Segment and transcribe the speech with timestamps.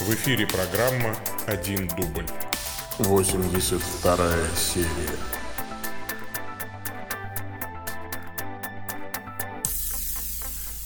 [0.00, 1.14] В эфире программа
[1.46, 2.26] «Один дубль».
[2.98, 5.18] 82 серия.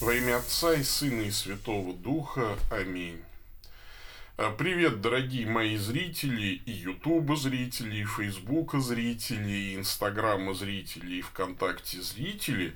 [0.01, 2.57] Во имя Отца и Сына и Святого Духа.
[2.69, 3.23] Аминь.
[4.35, 11.21] А, Привет, дорогие мои зрители, и Ютуба зрители, и Фейсбука зрители, и Инстаграма зрители, и
[11.21, 12.75] ВКонтакте зрители,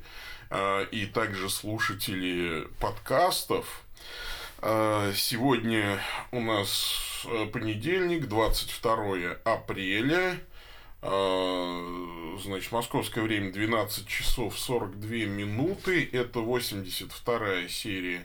[0.49, 3.83] а, и также слушатели подкастов.
[4.63, 5.99] А, Сегодня
[6.31, 10.37] у нас э, понедельник, 22 апреля.
[11.01, 16.07] А, Значит, московское время 12 часов 42 минуты.
[16.11, 18.21] Это 82 серия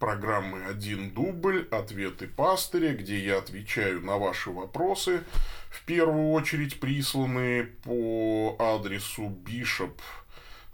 [0.00, 1.68] программы «Один дубль.
[1.70, 5.22] Ответы пастыря», где я отвечаю на ваши вопросы,
[5.70, 9.92] в первую очередь присланные по адресу bishop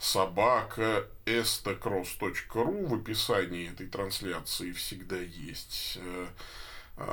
[0.04, 6.26] собака estacross.ru в описании этой трансляции всегда есть э,
[6.98, 7.04] э,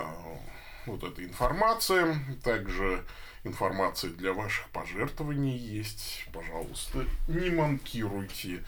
[0.85, 2.17] вот эта информация.
[2.43, 3.05] Также
[3.45, 6.27] информация для ваших пожертвований есть.
[6.33, 8.61] Пожалуйста, не манкируйте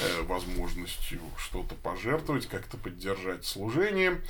[0.00, 4.20] э, возможностью что-то пожертвовать, как-то поддержать служение.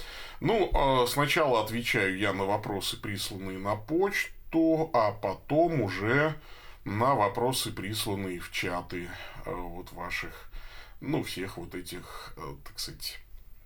[0.41, 6.35] Ну, э, сначала отвечаю я на вопросы, присланные на почту, а потом уже
[6.89, 9.09] на вопросы, присланные в чаты
[9.45, 10.51] э, вот ваших,
[11.01, 13.19] ну, всех вот этих, э, так сказать,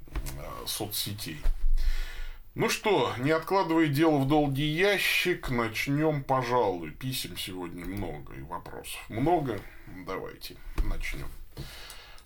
[0.09, 1.41] э, соцсетей.
[2.55, 6.91] Ну что, не откладывая дело в долгий ящик, начнем, пожалуй.
[6.91, 9.59] Писем сегодня много и вопросов много.
[10.07, 11.29] Давайте начнем.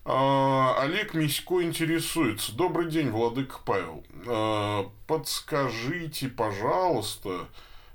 [0.03, 2.53] А, Олег Мисько интересуется.
[2.53, 4.03] Добрый день, Владыка Павел.
[4.25, 7.47] А, Подскажите, пожалуйста,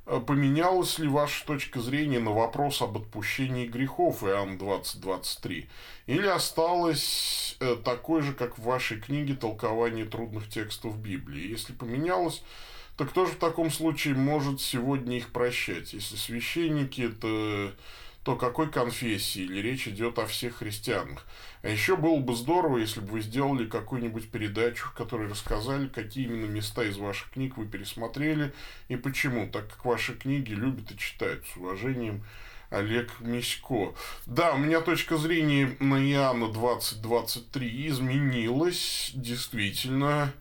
[0.04, 5.68] поменялась ли ваша точка зрения на вопрос об отпущении грехов Иоанн 2023?
[6.06, 11.48] Или осталось э, такой же, как в вашей книге «Толкование трудных текстов Библии»?
[11.48, 12.42] Если поменялось,
[12.96, 15.92] то кто же в таком случае может сегодня их прощать?
[15.92, 17.72] Если священники, то,
[18.24, 19.42] то какой конфессии?
[19.42, 21.26] Или речь идет о всех христианах?
[21.62, 26.24] А еще было бы здорово, если бы вы сделали какую-нибудь передачу, в которой рассказали, какие
[26.24, 28.52] именно места из ваших книг вы пересмотрели
[28.88, 31.44] и почему, так как ваши книги любят и читают.
[31.46, 32.24] С уважением,
[32.70, 33.94] Олег Мисько.
[34.26, 40.32] Да, у меня точка зрения на Иоанна 2023 изменилась, действительно.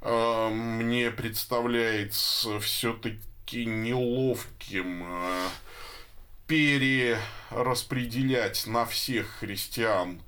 [0.00, 5.48] Э, Мне представляется все-таки неловким э,
[6.52, 10.20] перераспределять на всех христиан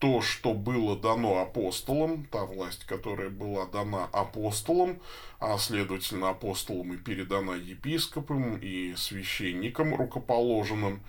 [0.00, 4.98] то, что было дано апостолам, та власть, которая была дана апостолам,
[5.38, 11.00] а следовательно апостолам и передана епископам и священникам рукоположенным,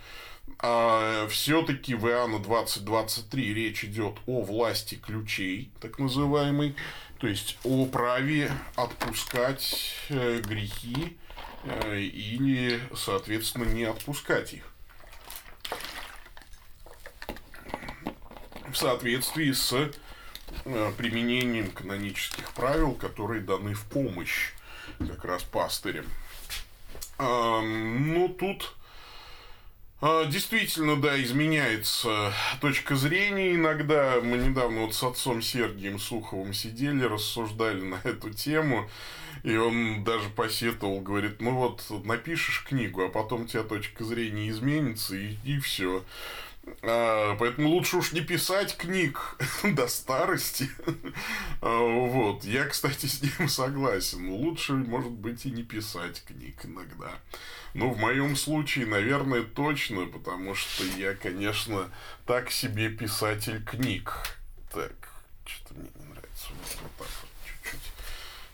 [0.60, 6.76] а все-таки в Иоанна 20.23 речь идет о власти ключей, так называемой,
[7.18, 11.18] то есть о праве отпускать э, грехи
[11.66, 14.76] или, соответственно, не отпускать их.
[18.76, 19.74] в соответствии с
[20.66, 24.52] э, применением канонических правил, которые даны в помощь
[25.00, 26.06] как раз пастырям.
[27.18, 28.76] А, ну, тут
[30.02, 34.20] а, действительно, да, изменяется точка зрения иногда.
[34.22, 38.90] Мы недавно вот с отцом Сергием Суховым сидели, рассуждали на эту тему.
[39.46, 45.16] И он даже посетовал, говорит, ну вот напишешь книгу, а потом тебя точка зрения изменится,
[45.16, 46.04] и, и все.
[46.82, 50.68] А, поэтому лучше уж не писать книг до старости.
[51.62, 52.44] А, вот.
[52.44, 54.30] Я, кстати, с ним согласен.
[54.32, 57.12] Лучше, может быть, и не писать книг иногда.
[57.76, 61.92] Но в моем случае, наверное, точно, потому что я, конечно,
[62.26, 64.12] так себе писатель книг.
[64.74, 64.94] Так,
[65.46, 66.48] что-то мне не нравится.
[66.50, 67.82] Вот, вот так вот чуть-чуть.
[67.82, 67.96] Эм,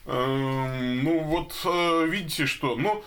[0.06, 2.76] Ну, вот э, видите что.
[2.76, 3.04] Ну,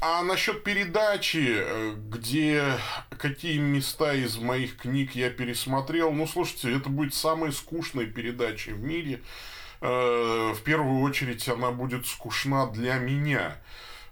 [0.00, 2.74] а насчет передачи, э, где
[3.18, 8.80] какие места из моих книг я пересмотрел, ну, слушайте, это будет самая скучная передача в
[8.80, 9.20] мире.
[9.80, 13.56] Э, В первую очередь она будет скучна для меня.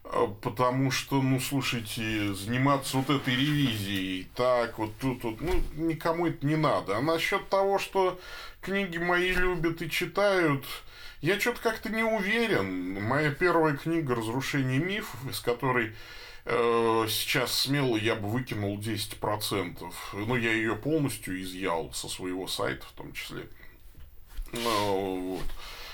[0.04, 6.26] Э, Потому что, ну, слушайте, заниматься вот этой ревизией, так, вот тут, вот, ну, никому
[6.26, 6.96] это не надо.
[6.96, 8.18] А насчет того, что
[8.60, 10.64] книги мои любят и читают,
[11.24, 13.02] я что-то как-то не уверен.
[13.02, 15.94] Моя первая книга «Разрушение мифов», из которой
[16.44, 19.92] э, сейчас смело я бы выкинул 10%.
[20.12, 23.46] Ну, я ее полностью изъял со своего сайта в том числе.
[24.52, 25.46] Ну, вот.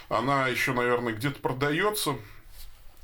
[0.09, 2.17] Она еще, наверное, где-то продается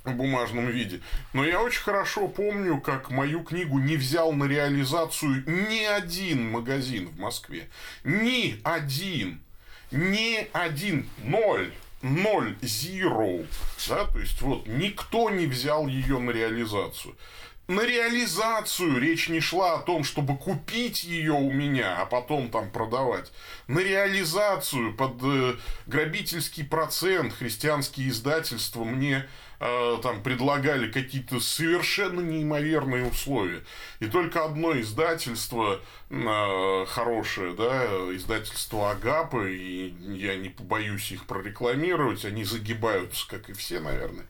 [0.02, 1.02] в бумажном виде.
[1.32, 7.06] Но я очень хорошо помню, как мою книгу не взял на реализацию ни один магазин
[7.06, 7.68] в Москве.
[8.02, 9.40] Ни один.
[9.92, 11.08] Ни один.
[11.18, 11.70] Ноль.
[12.02, 13.46] Ноль, zero,
[13.88, 17.14] да, то есть вот никто не взял ее на реализацию
[17.68, 22.70] на реализацию речь не шла о том, чтобы купить ее у меня, а потом там
[22.70, 23.32] продавать.
[23.66, 25.56] На реализацию под э,
[25.86, 29.26] грабительский процент христианские издательства мне
[29.58, 33.62] там предлагали какие-то совершенно неимоверные условия.
[34.00, 35.80] И только одно издательство
[36.10, 43.52] э, хорошее, да, издательство Агапа, и я не побоюсь их прорекламировать, они загибаются, как и
[43.52, 44.26] все, наверное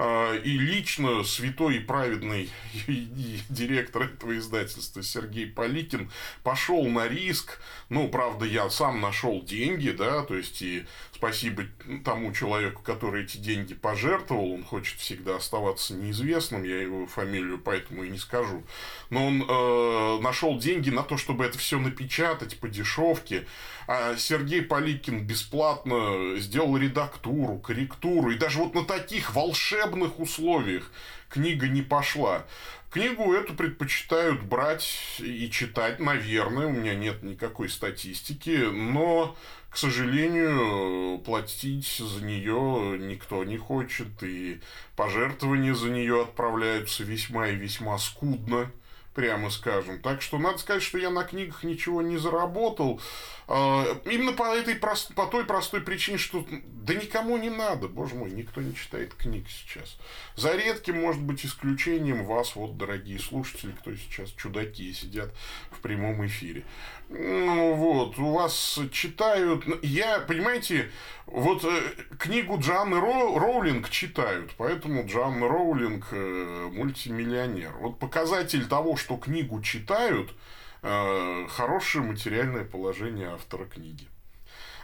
[0.00, 2.50] и лично святой и праведный
[3.48, 6.10] директор этого издательства Сергей Поликин
[6.42, 7.60] пошел на риск.
[7.88, 11.64] Ну, правда, я сам нашел деньги, да, то есть и спасибо
[12.04, 18.04] тому человеку, который эти деньги пожертвовал, он хочет всегда оставаться неизвестным, я его фамилию поэтому
[18.04, 18.62] и не скажу.
[19.10, 23.46] Но он э, нашел деньги на то, чтобы это все напечатать по дешевке.
[23.88, 30.92] А Сергей Поликин бесплатно сделал редактуру, корректуру, и даже вот на таких волшебных условиях
[31.30, 32.44] книга не пошла.
[32.90, 39.34] Книгу эту предпочитают брать и читать, наверное, у меня нет никакой статистики, но
[39.70, 44.60] к сожалению, платить за нее никто не хочет, и
[44.96, 48.70] пожертвования за нее отправляются весьма и весьма скудно
[49.18, 49.98] прямо скажем.
[50.00, 53.00] Так что надо сказать, что я на книгах ничего не заработал.
[53.48, 58.30] А, именно по, этой, по той простой причине, что да никому не надо, боже мой,
[58.30, 59.98] никто не читает книг сейчас.
[60.36, 65.34] За редким, может быть, исключением вас, вот, дорогие слушатели, кто сейчас чудаки сидят
[65.72, 66.64] в прямом эфире.
[67.08, 69.64] Ну, вот, у вас читают...
[69.82, 70.90] Я, понимаете,
[71.26, 71.80] вот э,
[72.18, 77.72] книгу Джанны Ро, Роулинг читают, поэтому Джанна Роулинг э, мультимиллионер.
[77.80, 80.34] Вот показатель того, что книгу читают,
[80.82, 84.06] э, хорошее материальное положение автора книги.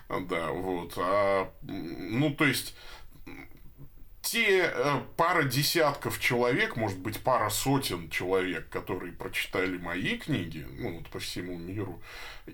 [0.08, 0.94] Да, вот.
[0.96, 2.74] А, ну, то есть,
[4.34, 10.98] те э, пара десятков человек, может быть, пара сотен человек, которые прочитали мои книги, ну,
[10.98, 12.02] вот по всему миру,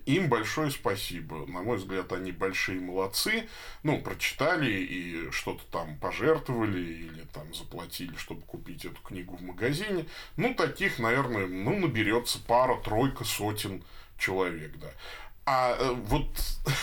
[0.05, 1.47] им большое спасибо.
[1.47, 3.49] На мой взгляд, они большие молодцы.
[3.83, 10.05] Ну, прочитали и что-то там пожертвовали или там заплатили, чтобы купить эту книгу в магазине.
[10.37, 13.83] Ну, таких, наверное, ну, наберется пара, тройка, сотен
[14.19, 14.91] человек, да.
[15.47, 16.29] А э, вот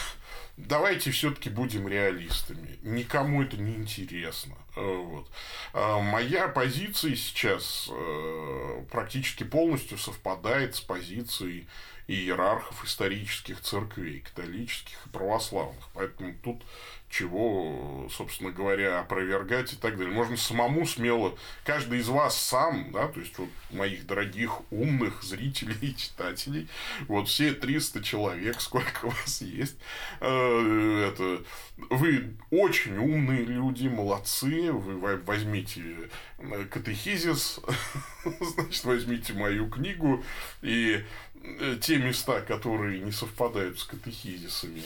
[0.58, 2.80] давайте все-таки будем реалистами.
[2.82, 4.56] Никому это не интересно.
[4.78, 5.28] Э, вот.
[5.74, 11.68] А моя позиция сейчас э, практически полностью совпадает с позицией
[12.08, 15.84] иерархов исторических церквей, католических и православных.
[15.94, 16.64] Поэтому тут
[17.10, 20.14] чего, собственно говоря, опровергать и так далее.
[20.14, 25.78] Можно самому смело, каждый из вас сам, да, то есть вот моих дорогих умных зрителей
[25.82, 26.68] и читателей,
[27.08, 29.78] вот все 300 человек, сколько у вас есть,
[30.20, 31.44] э, это,
[31.90, 35.82] вы очень умные люди, молодцы, вы возьмите
[36.40, 37.62] э, катехизис,
[38.26, 40.24] значит, возьмите мою книгу
[40.62, 41.04] и
[41.82, 44.84] те места, которые не совпадают с катехизисами,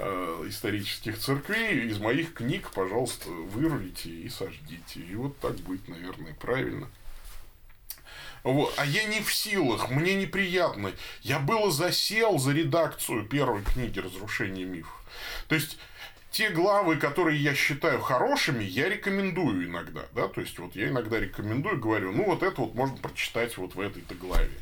[0.00, 5.00] Э, исторических церквей из моих книг, пожалуйста, вырвите и сождите.
[5.00, 6.88] И вот так будет, наверное, правильно.
[8.44, 8.72] Вот.
[8.76, 10.92] А я не в силах, мне неприятно.
[11.22, 15.02] Я было засел за редакцию первой книги «Разрушение мифов».
[15.48, 15.78] То есть,
[16.30, 21.18] те главы, которые я считаю хорошими, я рекомендую иногда, да, то есть вот я иногда
[21.18, 24.52] рекомендую, говорю, ну вот это вот можно прочитать вот в этой-то главе.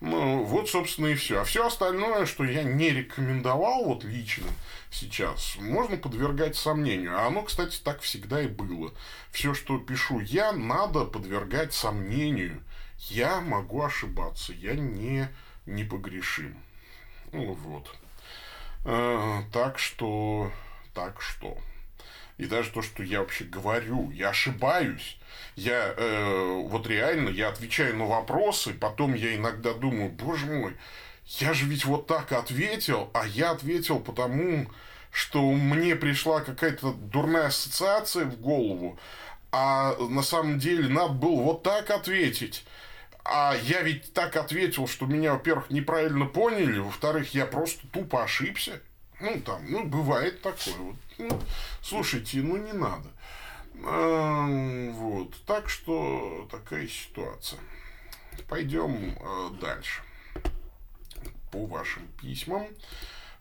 [0.00, 1.40] Ну, вот, собственно, и все.
[1.40, 4.46] А все остальное, что я не рекомендовал вот лично
[4.90, 7.18] сейчас, можно подвергать сомнению.
[7.18, 8.92] А оно, кстати, так всегда и было.
[9.32, 12.62] Все, что пишу я, надо подвергать сомнению.
[13.08, 15.28] Я могу ошибаться, я не
[15.66, 16.56] непогрешим.
[17.32, 17.94] Ну вот.
[18.84, 20.52] Э, так что,
[20.94, 21.58] так что.
[22.38, 25.18] И даже то, что я вообще говорю, я ошибаюсь.
[25.56, 30.76] Я э, вот реально, я отвечаю на вопросы, потом я иногда думаю, боже мой,
[31.40, 34.66] я же ведь вот так ответил, а я ответил потому,
[35.10, 38.98] что мне пришла какая-то дурная ассоциация в голову,
[39.50, 42.64] а на самом деле надо было вот так ответить.
[43.24, 48.80] А я ведь так ответил, что меня, во-первых, неправильно поняли, во-вторых, я просто тупо ошибся.
[49.20, 50.74] Ну, там, ну, бывает такое.
[50.76, 50.96] Вот.
[51.18, 51.40] Ну,
[51.82, 53.08] слушайте, ну, не надо.
[53.84, 54.46] А,
[54.92, 55.34] вот.
[55.44, 57.58] Так что такая ситуация.
[58.48, 60.02] Пойдем а, дальше.
[61.50, 62.68] По вашим письмам.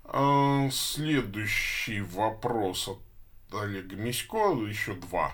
[0.03, 3.00] А, следующий вопрос от
[3.53, 4.53] Олега Мисько.
[4.67, 5.34] Еще два.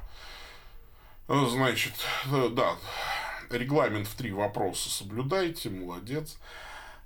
[1.28, 1.94] Значит,
[2.52, 2.76] да,
[3.50, 6.38] регламент в три вопроса соблюдайте, молодец.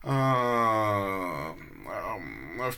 [0.03, 1.55] В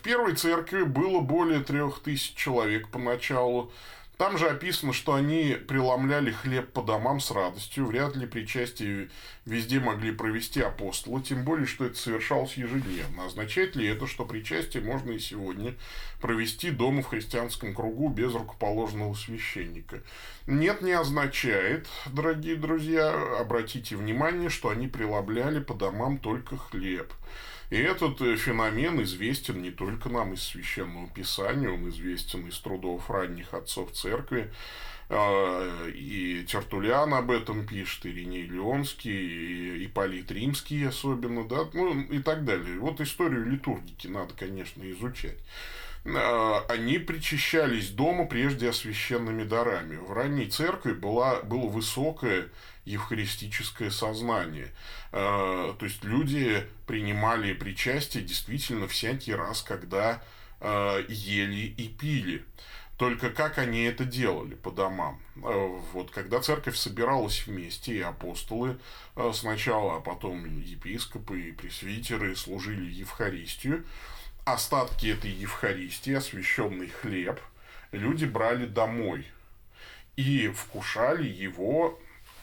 [0.04, 3.72] первой церкви было более трех тысяч человек поначалу.
[4.20, 7.86] Там же описано, что они преломляли хлеб по домам с радостью.
[7.86, 9.12] Вряд ли причастие
[9.46, 13.28] везде могли провести апостолы, тем более, что это совершалось ежедневно.
[13.28, 15.74] Означает ли это, что причастие можно и сегодня
[16.20, 20.04] провести дома в христианском кругу без рукоположенного священника?
[20.48, 23.14] Нет, не означает, дорогие друзья.
[23.40, 27.14] Обратите внимание, что они преломляли по домам только хлеб.
[27.70, 33.10] И этот э, феномен известен не только нам из Священного Писания, он известен из трудов
[33.12, 34.52] ранних отцов церкви.
[35.12, 42.00] А, и Тертулян об этом пишет, и Реней Леонский, и Ипполит Римский особенно, да, ну
[42.02, 42.80] и так далее.
[42.80, 45.38] Вот историю литургики надо, конечно, изучать.
[46.06, 49.98] А, они причащались дома прежде освященными дарами.
[49.98, 52.50] В ранней церкви была, было высокое
[52.90, 54.72] евхаристическое сознание.
[55.12, 60.22] А, то есть люди принимали причастие действительно всякий раз, когда
[60.60, 62.44] а, ели и пили.
[62.98, 65.22] Только как они это делали по домам?
[65.94, 68.78] Вот когда церковь собиралась вместе, и апостолы
[69.32, 73.86] сначала, а потом епископы и пресвитеры служили Евхаристию,
[74.44, 77.40] остатки этой Евхаристии, освященный хлеб,
[77.94, 79.26] люди брали домой
[80.18, 81.98] и вкушали его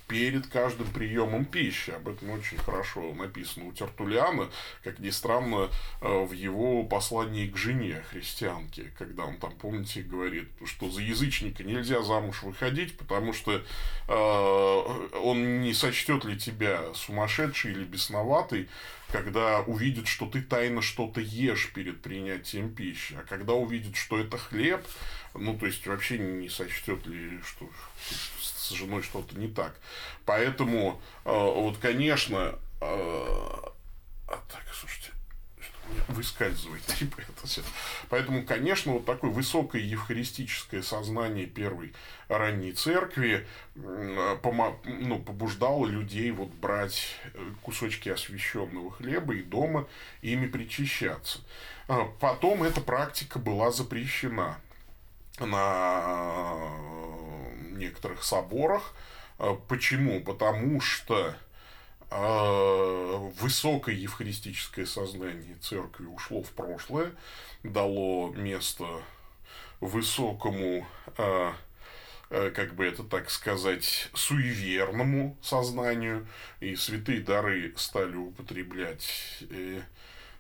[0.09, 1.91] перед каждым приемом пищи.
[1.91, 4.49] Об этом очень хорошо написано у Тертулиана,
[4.85, 5.71] как ни странно,
[6.01, 11.65] э, в его послании к жене христианке, когда он там, помните, говорит, что за язычника
[11.65, 13.63] нельзя замуж выходить, потому что
[14.09, 18.69] э, он не сочтет ли тебя сумасшедший или бесноватый,
[19.11, 24.37] когда увидит, что ты тайно что-то ешь перед принятием пищи, а когда увидит, что это
[24.37, 24.85] хлеб,
[25.35, 27.69] ну, то есть, вообще не сочтет ли, что
[28.67, 29.75] с женой что-то не так.
[30.25, 32.87] Поэтому, э, вот, конечно, э,
[34.29, 35.13] а так, слушайте,
[36.09, 37.63] выскальзывает типа это все.
[38.09, 41.93] Поэтому, конечно, вот такое высокое евхаристическое сознание первой
[42.29, 49.87] ранней церкви ну, побуждало людей вот брать э, кусочки освященного хлеба и дома
[50.23, 51.41] ими причащаться.
[51.89, 54.59] А потом эта практика была запрещена
[55.39, 56.73] на
[57.77, 58.95] некоторых соборах.
[59.39, 60.23] А почему?
[60.23, 61.35] Потому что
[62.11, 67.13] а, высокое евхаристическое сознание церкви ушло в прошлое,
[67.63, 68.87] дало место
[69.81, 70.87] высокому,
[71.19, 71.55] а,
[72.31, 76.27] как бы это так сказать, суеверному сознанию,
[76.61, 79.83] и святые дары стали употреблять э,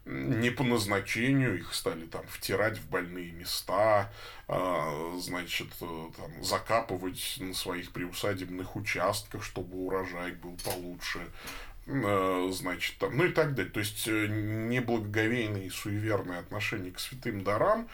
[0.06, 4.12] не по назначению, их стали там втирать в больные места,
[4.46, 11.28] а, значит, э, там, закапывать на своих приусадебных участках, чтобы урожай был получше,
[11.86, 13.72] э, значит, там, ну и так далее.
[13.72, 17.88] То есть, э, неблагоговейное и суеверное отношение к святым дарам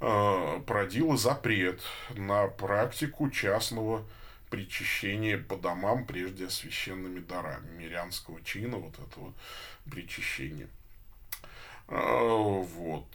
[0.00, 1.82] породило запрет
[2.14, 4.06] на практику частного
[4.48, 9.34] причащения по домам прежде священными дарами, мирянского чина, вот этого
[9.90, 10.68] причащения.
[11.88, 13.06] А, вот.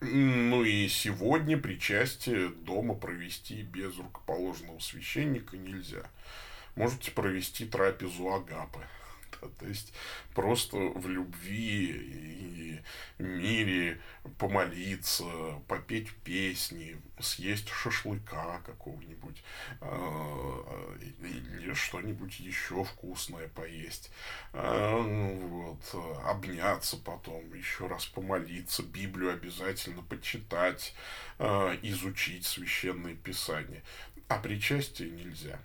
[0.00, 6.02] Ну и сегодня причастие дома провести без рукоположенного священника нельзя.
[6.76, 8.80] Можете провести трапезу агапы.
[9.58, 9.92] То есть
[10.34, 12.82] просто в любви
[13.18, 14.00] и мире
[14.38, 15.24] помолиться,
[15.66, 19.42] попеть песни, съесть шашлыка какого-нибудь
[19.80, 24.10] а, или что-нибудь еще вкусное поесть.
[24.52, 25.80] А, вот,
[26.24, 30.94] обняться потом, еще раз помолиться, Библию обязательно почитать,
[31.38, 33.82] а, изучить священное писание.
[34.28, 35.58] А причастие нельзя.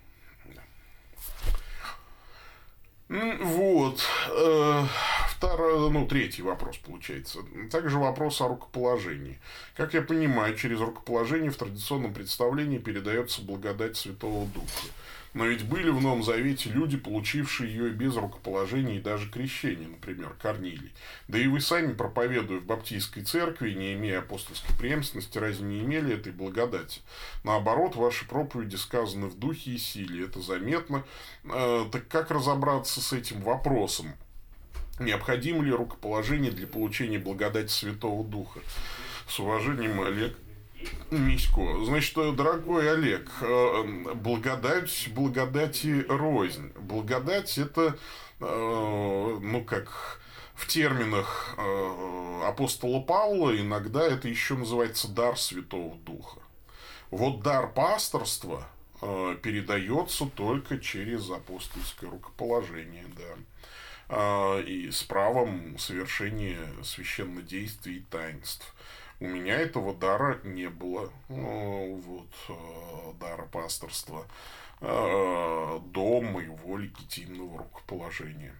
[3.08, 4.00] Вот.
[4.30, 4.84] Э,
[5.28, 7.40] второй, ну, третий вопрос получается.
[7.70, 9.38] Также вопрос о рукоположении.
[9.76, 14.88] Как я понимаю, через рукоположение в традиционном представлении передается благодать Святого Духа.
[15.34, 20.34] Но ведь были в Новом Завете люди, получившие ее без рукоположения и даже крещения, например,
[20.40, 20.92] Корнилий.
[21.26, 26.14] Да и вы сами, проповедуя в Баптистской церкви, не имея апостольской преемственности, разве не имели
[26.14, 27.00] этой благодати?
[27.42, 31.02] Наоборот, ваши проповеди сказаны в духе и силе, это заметно.
[31.44, 34.12] Э, так как разобраться с этим вопросом?
[35.00, 38.60] Необходимо ли рукоположение для получения благодати Святого Духа?
[39.26, 40.36] С уважением, Олег
[41.10, 41.84] Мисько.
[41.84, 46.72] Значит, дорогой Олег, э, благодать, благодати рознь.
[46.78, 47.96] Благодать это,
[48.40, 50.20] э, ну, как
[50.54, 56.40] в терминах э, апостола Павла иногда это еще называется дар Святого Духа.
[57.10, 58.66] Вот дар пасторства
[59.42, 63.04] передается только через апостольское рукоположение,
[64.08, 64.60] да.
[64.60, 68.74] и с правом совершения священнодействий и таинств.
[69.20, 74.26] У меня этого дара не было, э, вот, э, дара пасторства,
[74.80, 78.54] э, до моего легитимного рукоположения.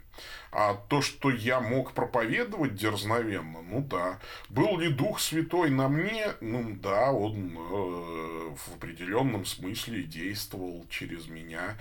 [0.53, 4.21] А то, что я мог проповедовать дерзновенно, ну да.
[4.49, 6.29] Был ли Дух Святой на мне?
[6.41, 11.77] Ну да, он э, в определенном смысле действовал через меня,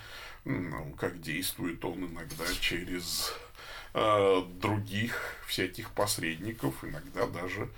[0.46, 3.34] ну, как действует он иногда через
[3.94, 7.70] э, других всяких посредников, иногда даже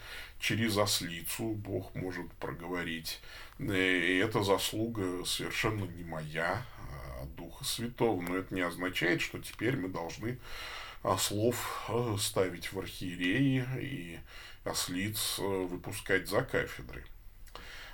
[0.46, 3.20] через ослицу Бог может проговорить.
[3.58, 8.22] И это заслуга совершенно не моя, а Духа Святого.
[8.22, 10.38] Но это не означает, что теперь мы должны
[11.02, 14.20] ослов э, ставить в архиереи и
[14.64, 17.04] ослиц э, выпускать за кафедры.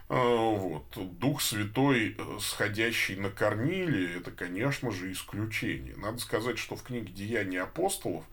[0.10, 0.88] Э, вот.
[1.20, 5.96] Дух Святой, сходящий на Корниле, это, конечно же, исключение.
[5.96, 8.26] Надо сказать, что в книге «Деяния апостолов»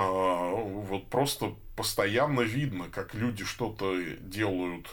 [0.00, 4.88] вот просто постоянно видно, как люди что-то делают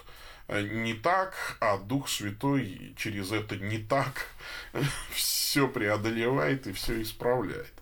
[0.48, 4.28] не так, а Дух Святой через это не так
[5.12, 7.74] все преодолевает и все исправляет.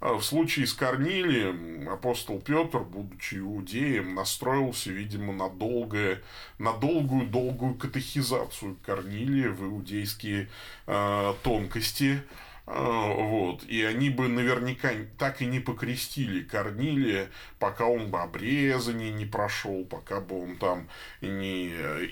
[0.00, 6.20] А в случае с Корнилием апостол Петр, будучи иудеем, настроился, видимо, на, долгое,
[6.58, 10.50] на долгую-долгую катехизацию Корнилия в иудейские
[10.86, 12.22] э, тонкости.
[12.66, 13.64] Э, вот.
[13.64, 17.28] И они бы наверняка так и не покрестили Корнилия,
[17.58, 20.88] пока он бы обрезание не прошел, пока бы он там
[21.20, 21.68] не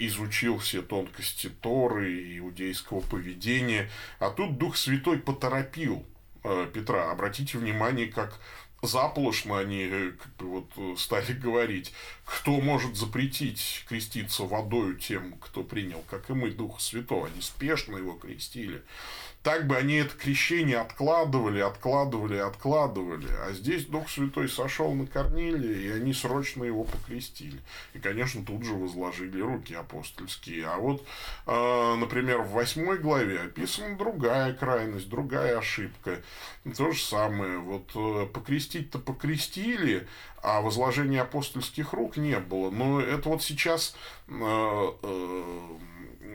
[0.06, 3.88] изучил все тонкости Торы и иудейского поведения.
[4.18, 6.06] А тут Дух Святой поторопил
[6.44, 7.10] Э, Петра.
[7.10, 8.40] Обратите внимание, как
[8.82, 11.92] заполошно они э, как бы, вот, э, стали говорить,
[12.24, 17.28] кто может запретить креститься водою тем, кто принял, как и мы, Духа Святого.
[17.28, 18.82] Они спешно его крестили.
[19.42, 23.26] Так бы они это крещение откладывали, откладывали, откладывали.
[23.44, 27.60] А здесь Дух Святой сошел на Корнилия, и они срочно его покрестили.
[27.92, 30.66] И, конечно, тут же возложили руки апостольские.
[30.68, 31.04] А вот,
[31.46, 36.22] э, например, в восьмой главе описана другая крайность, другая ошибка.
[36.76, 37.58] То же самое.
[37.58, 40.06] Вот э, покрестить-то покрестили,
[40.40, 42.70] а возложения апостольских рук не было.
[42.70, 43.96] Но это вот сейчас
[44.28, 44.92] э,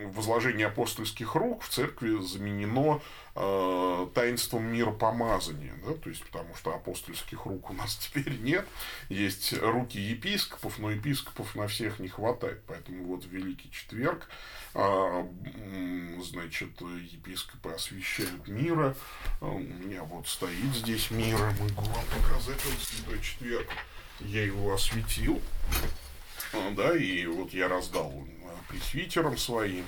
[0.06, 3.02] возложение апостольских рук в церкви заменено
[3.36, 8.66] э, таинством миропомазания, да, то есть потому что апостольских рук у нас теперь нет,
[9.10, 14.28] есть руки епископов, но епископов на всех не хватает, поэтому вот в Великий Четверг,
[14.74, 15.28] э,
[16.24, 18.96] значит, епископы освящают мира,
[19.42, 23.68] у меня вот стоит здесь мира, могу вам показать, вот Святой Четверг,
[24.22, 25.42] я его осветил,
[26.76, 28.12] да, и вот я раздал
[28.69, 29.86] пресвитером своим,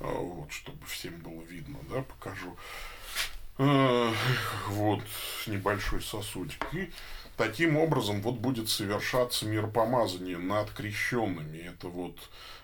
[0.00, 2.56] а, вот, чтобы всем было видно, да, покажу.
[3.58, 4.12] А,
[4.68, 5.02] вот
[5.46, 6.66] небольшой сосудик.
[6.72, 6.90] И
[7.36, 11.58] таким образом вот будет совершаться миропомазание над крещенными.
[11.58, 12.16] Это вот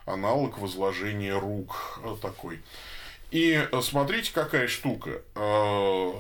[0.06, 2.60] аналог возложения рук а, такой.
[3.30, 5.22] И смотрите, какая штука.
[5.34, 6.12] Э,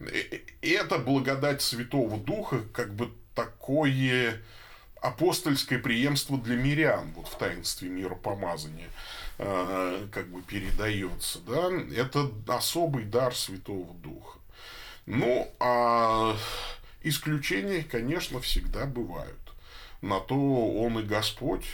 [0.00, 4.40] э, это благодать Святого Духа, как бы такое
[5.02, 8.88] апостольское преемство для мирян вот в таинстве миропомазания
[9.38, 14.38] э, как бы передается, да, это особый дар Святого Духа.
[15.06, 16.36] Ну, а
[17.02, 19.38] исключения, конечно, всегда бывают.
[20.02, 21.64] На то он и Господь,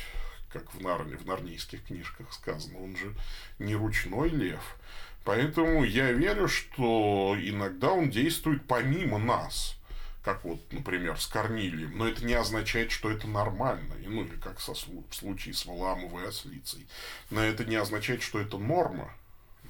[0.53, 3.15] как в, Нарне, в нарнийских книжках сказано, он же
[3.59, 4.77] не ручной лев.
[5.25, 9.77] Поэтому я верю, что иногда он действует помимо нас–
[10.25, 14.59] как вот, например, с Корнилием, но это не означает, что это нормально, ну или как
[14.59, 16.87] со, в случае с Валамовой ослицей,
[17.31, 19.13] но это не означает, что это норма.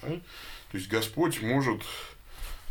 [0.01, 0.09] Да?
[0.09, 1.83] То есть Господь может,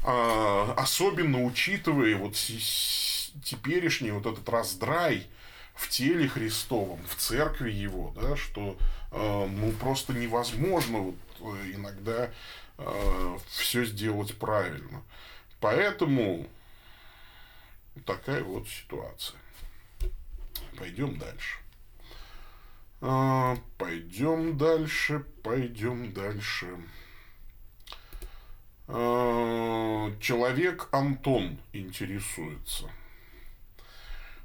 [0.04, 5.28] а, особенно учитывая вот теперешний вот этот раздрай
[5.76, 8.78] в теле Христовом, в церкви Его, да, что
[9.12, 12.30] а, ну просто невозможно вот э, иногда
[12.78, 15.02] а, все сделать правильно.
[15.60, 16.48] Поэтому
[18.06, 19.40] такая вот ситуация.
[20.78, 21.58] Пойдем дальше.
[23.02, 26.78] А, пойдем дальше, пойдем дальше.
[28.88, 32.90] А, человек Антон интересуется.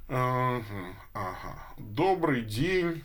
[0.07, 1.75] Ага.
[1.77, 3.03] Добрый день,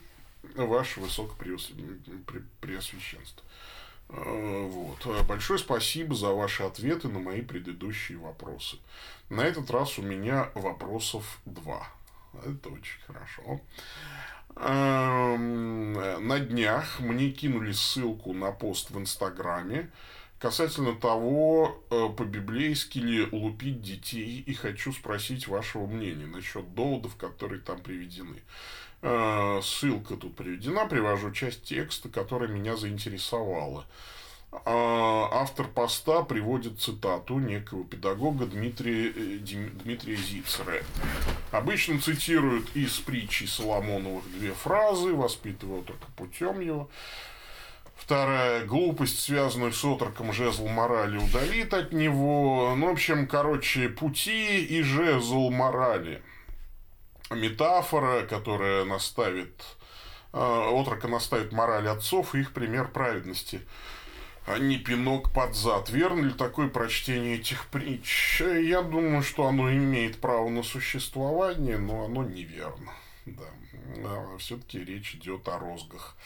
[0.55, 3.45] ваше высокопреосвященство.
[4.09, 5.27] А, вот.
[5.27, 8.79] Большое спасибо за ваши ответы на мои предыдущие вопросы.
[9.29, 11.89] На этот раз у меня вопросов два.
[12.45, 13.61] Это очень хорошо.
[14.57, 15.95] Эм,
[16.29, 19.91] на днях мне кинули ссылку на пост в Инстаграме,
[20.39, 27.63] касательно того, э, по-библейски ли лупить детей, и хочу спросить вашего мнения насчет доводов, которые
[27.63, 28.43] там приведены.
[29.07, 33.85] Э, ссылка тут приведена, привожу часть текста, которая меня заинтересовала.
[34.51, 40.83] Э, автор поста приводит цитату некого педагога Дмитрия, Дмитрия Зицера.
[41.53, 46.89] Обычно цитируют из притчи Соломоновых две фразы «воспитывая только путем его».
[47.97, 52.75] Вторая глупость, связанную с отроком жезл морали, удалит от него.
[52.75, 56.23] Ну, в общем, короче, пути и жезл морали.
[57.35, 59.63] Метафора, которая наставит,
[60.33, 63.63] э, отрока наставит мораль отцов и их пример праведности
[64.47, 65.89] а не пинок под зад.
[65.89, 68.41] Верно ли такое прочтение этих притч?
[68.41, 72.93] Я думаю, что оно имеет право на существование, но оно неверно.
[73.27, 73.45] Да.
[74.05, 76.17] А Все-таки речь идет о розгах.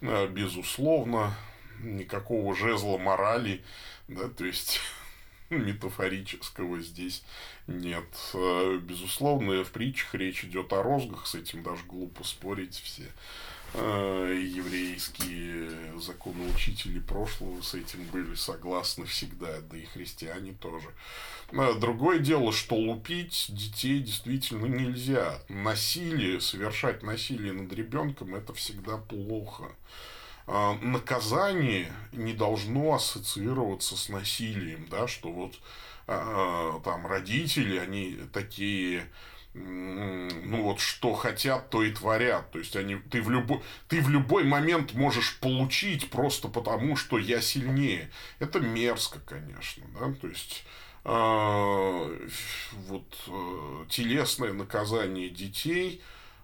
[0.00, 1.34] Э, безусловно,
[1.78, 3.62] никакого жезла морали,
[4.08, 4.80] да, то есть
[5.50, 7.22] метафорического здесь
[7.70, 8.04] нет.
[8.34, 13.08] Э, безусловно, в притчах речь идет о розгах, с этим даже глупо спорить все
[13.74, 20.88] э, еврейские законоучители прошлого с этим были согласны всегда, да и христиане тоже.
[21.52, 25.40] Другое дело, что лупить детей действительно нельзя.
[25.48, 29.72] Насилие, совершать насилие над ребенком, это всегда плохо.
[30.46, 35.54] А, наказание не должно ассоциироваться с насилием, да, что вот
[36.06, 39.08] а, а, там родители, они такие
[39.52, 42.50] ну вот что хотят, то и творят.
[42.52, 47.18] То есть они, ты, в любой, ты в любой момент можешь получить просто потому, что
[47.18, 48.10] я сильнее.
[48.38, 50.64] Это мерзко, конечно, да, то есть
[51.04, 52.28] э,
[52.86, 56.00] вот э, телесное наказание детей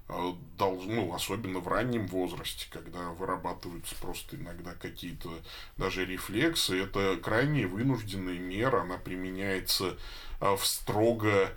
[0.08, 5.30] должно, ну, особенно в раннем возрасте, когда вырабатываются просто иногда какие-то
[5.76, 9.96] даже рефлексы, это крайне вынужденная мера, она применяется
[10.40, 11.50] э, в строго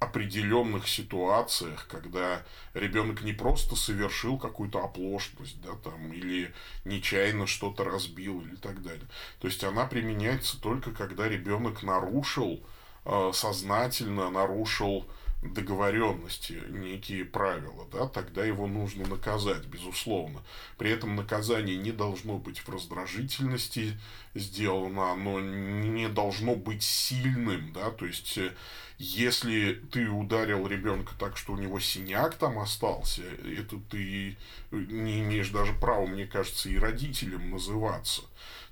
[0.00, 2.44] определенных ситуациях, когда
[2.74, 6.52] ребенок не просто совершил какую-то оплошность, да, там, или
[6.84, 9.06] нечаянно что-то разбил, или так далее.
[9.40, 12.62] То есть она применяется только когда ребенок нарушил,
[13.06, 15.06] э, сознательно нарушил
[15.42, 20.42] договоренности, некие правила, да, тогда его нужно наказать, безусловно.
[20.78, 23.98] При этом наказание не должно быть в раздражительности
[24.34, 28.52] сделано, оно не должно быть сильным, да, то есть э,
[28.98, 34.36] если ты ударил ребенка так, что у него синяк там остался, это ты
[34.70, 38.22] не имеешь даже права, мне кажется, и родителям называться.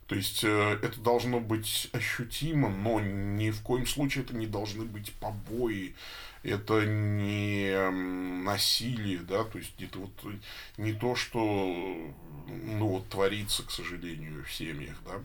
[0.06, 4.84] То есть э, это должно быть ощутимо, но ни в коем случае это не должны
[4.84, 5.94] быть побои,
[6.44, 7.90] это не
[8.44, 10.12] насилие, да, то есть это вот
[10.76, 11.40] не то, что
[12.46, 15.20] ну вот творится, к сожалению, в семьях, да,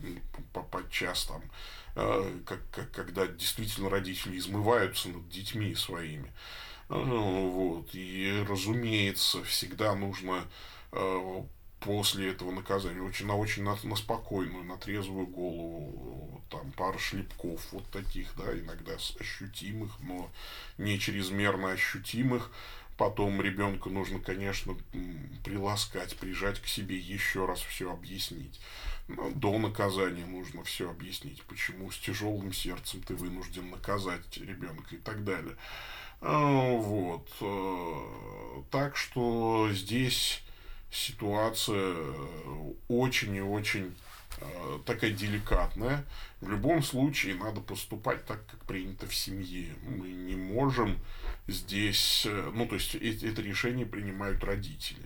[0.62, 1.42] подчас там
[1.96, 6.32] Э, как, как, когда действительно родители измываются над детьми своими.
[6.88, 7.88] Э, вот.
[7.94, 10.44] И, разумеется, всегда нужно
[10.92, 11.42] э,
[11.80, 17.60] после этого наказания очень на очень на, на спокойную, на трезвую голову, там пара шлепков
[17.72, 20.30] вот таких, да, иногда ощутимых, но
[20.78, 22.50] не чрезмерно ощутимых,
[23.00, 24.76] Потом ребенку нужно, конечно,
[25.42, 28.60] приласкать, прижать к себе, еще раз все объяснить.
[29.08, 34.98] Но до наказания нужно все объяснить, почему с тяжелым сердцем ты вынужден наказать ребенка и
[34.98, 35.56] так далее.
[36.20, 37.26] А, вот.
[37.40, 40.42] Э, так что здесь
[40.90, 41.94] ситуация
[42.88, 43.94] очень и очень
[44.38, 46.04] э, такая деликатная.
[46.40, 49.74] В любом случае надо поступать так, как принято в семье.
[49.82, 50.98] Мы не можем
[51.46, 55.02] здесь, э, ну, то есть это решение принимают родители.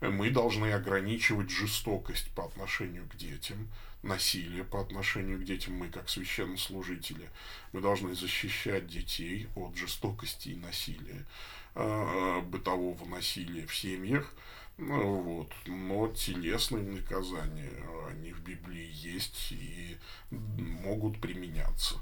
[0.00, 3.68] Мы должны ограничивать жестокость по отношению к детям,
[4.02, 7.28] насилие по отношению к детям, мы как священнослужители.
[7.72, 11.26] Мы должны защищать детей от жестокости и насилия,
[11.74, 14.32] э, бытового насилия в семьях.
[14.78, 15.52] Ну, вот.
[15.66, 17.72] Но телесные наказания,
[18.10, 19.96] они в Библии есть и
[20.30, 21.96] могут применяться.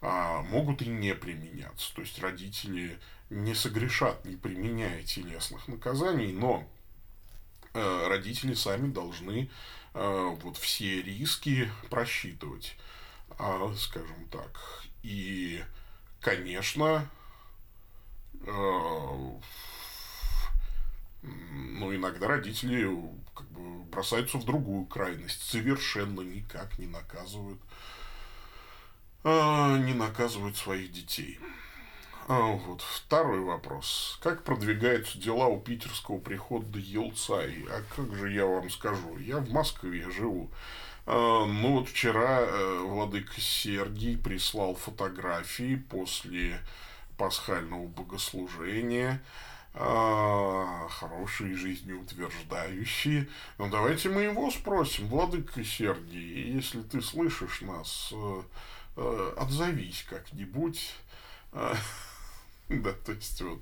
[0.00, 1.92] А могут и не применяться.
[1.94, 2.98] То есть родители
[3.30, 6.68] не согрешат, не применяя телесных наказаний, но
[7.74, 9.50] э, родители сами должны
[9.94, 12.76] э, вот все риски просчитывать,
[13.38, 14.84] э, скажем так.
[15.02, 15.62] И,
[16.20, 17.08] конечно,
[21.22, 22.88] э, ну, иногда родители
[23.34, 27.60] как бы бросаются в другую крайность, совершенно никак не наказывают,
[29.24, 31.38] э, не наказывают своих детей.
[32.32, 34.16] А, вот второй вопрос.
[34.22, 37.64] Как продвигаются дела у питерского прихода Елцай?
[37.68, 39.18] А как же я вам скажу?
[39.18, 40.48] Я в Москве живу.
[41.06, 46.60] А, ну вот вчера э, владыка Сергий прислал фотографии после
[47.16, 49.20] пасхального богослужения
[49.72, 53.28] хорошие, жизнеутверждающие.
[53.58, 58.42] Ну, давайте мы его спросим, Владыка Сергий, если ты слышишь нас, э,
[58.96, 60.94] э, отзовись как-нибудь.
[62.70, 63.60] Да, то есть вот,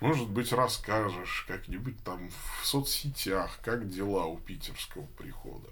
[0.00, 5.70] может быть, расскажешь как-нибудь там в соцсетях, как дела у питерского прихода.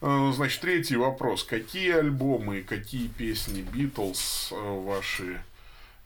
[0.00, 1.44] А, значит, третий вопрос.
[1.44, 5.42] Какие альбомы какие песни Битлз э, ваши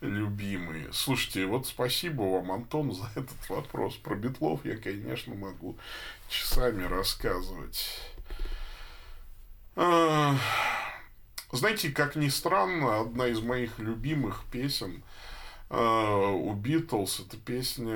[0.00, 0.92] любимые?
[0.92, 3.96] Слушайте, вот спасибо вам, Антон, за этот вопрос.
[3.96, 5.76] Про Битлов я, конечно, могу
[6.28, 8.00] часами рассказывать.
[11.50, 15.02] Знаете, как ни странно, одна из моих любимых песен
[15.70, 17.94] а, у Битлз это песня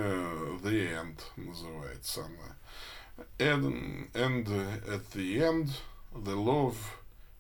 [0.63, 2.57] The End называется она.
[3.39, 4.47] And, and
[4.89, 5.71] at the end,
[6.15, 6.77] the love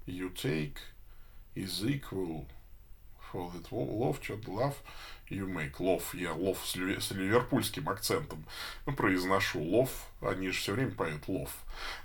[0.06, 0.78] you take
[1.54, 2.46] is equal
[3.32, 4.74] for that love, что-то love
[5.30, 5.78] you make.
[5.78, 8.44] Love, я love с, с ливерпульским акцентом
[8.84, 9.60] произношу.
[9.60, 9.90] Love,
[10.20, 11.50] они же все время поют love.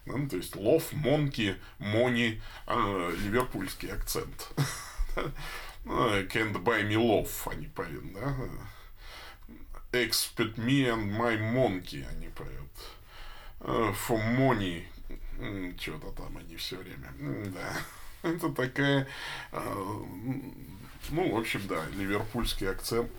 [0.05, 4.49] Ну, то есть love, монки, мони, э, ливерпульский акцент.
[5.85, 8.35] Can't buy me love, они поют, да?
[9.91, 12.71] Expect me and my monkey, они поют.
[13.59, 14.85] For money,
[15.79, 17.11] что-то там они все время.
[17.51, 17.73] Да.
[18.29, 19.07] Это такая
[21.10, 23.12] ну, в общем, да, ливерпульский акцент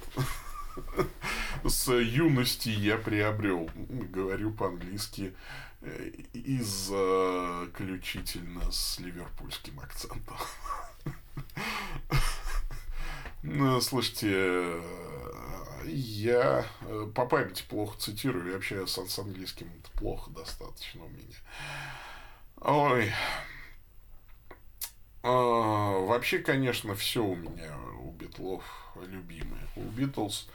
[1.64, 3.68] с юности я приобрел.
[3.74, 5.34] Говорю по-английски
[5.80, 10.36] э, исключительно с ливерпульским акцентом.
[13.42, 14.80] Ну, слушайте,
[15.86, 21.24] я э, по памяти плохо цитирую, и вообще с, английским плохо достаточно у меня.
[22.60, 23.12] Ой,
[25.22, 28.64] а, вообще, конечно, все у меня у Битлов
[29.06, 29.66] любимое.
[29.76, 30.48] У Битлз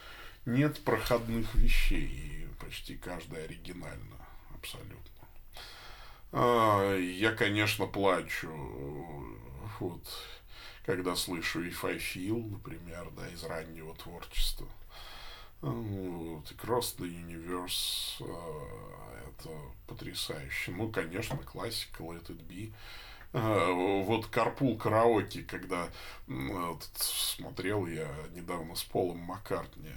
[0.45, 4.17] нет проходных вещей, почти каждая оригинально,
[4.56, 4.99] абсолютно.
[6.32, 8.49] А, я, конечно, плачу,
[9.80, 10.04] вот,
[10.86, 14.67] когда слышу If I Feel, например, да, из раннего творчества.
[15.62, 19.49] Вот, Cross the Universe, а, это
[19.88, 20.71] потрясающе.
[20.71, 22.73] Ну, конечно, классика Let It Be
[23.33, 25.89] вот Карпул караоке, когда
[26.95, 29.89] смотрел я недавно с Полом Маккартни,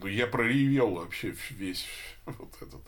[0.00, 1.86] ну, я проревел вообще весь
[2.26, 2.82] вот этот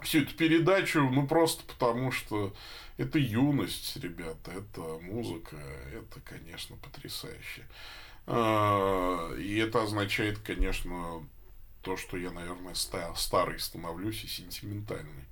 [0.00, 2.54] всю эту передачу, ну просто потому что
[2.96, 5.56] это юность, ребята, это музыка,
[5.92, 7.66] это, конечно, потрясающе.
[8.26, 11.26] А, и это означает, конечно,
[11.82, 15.24] то, что я, наверное, старый становлюсь и сентиментальный.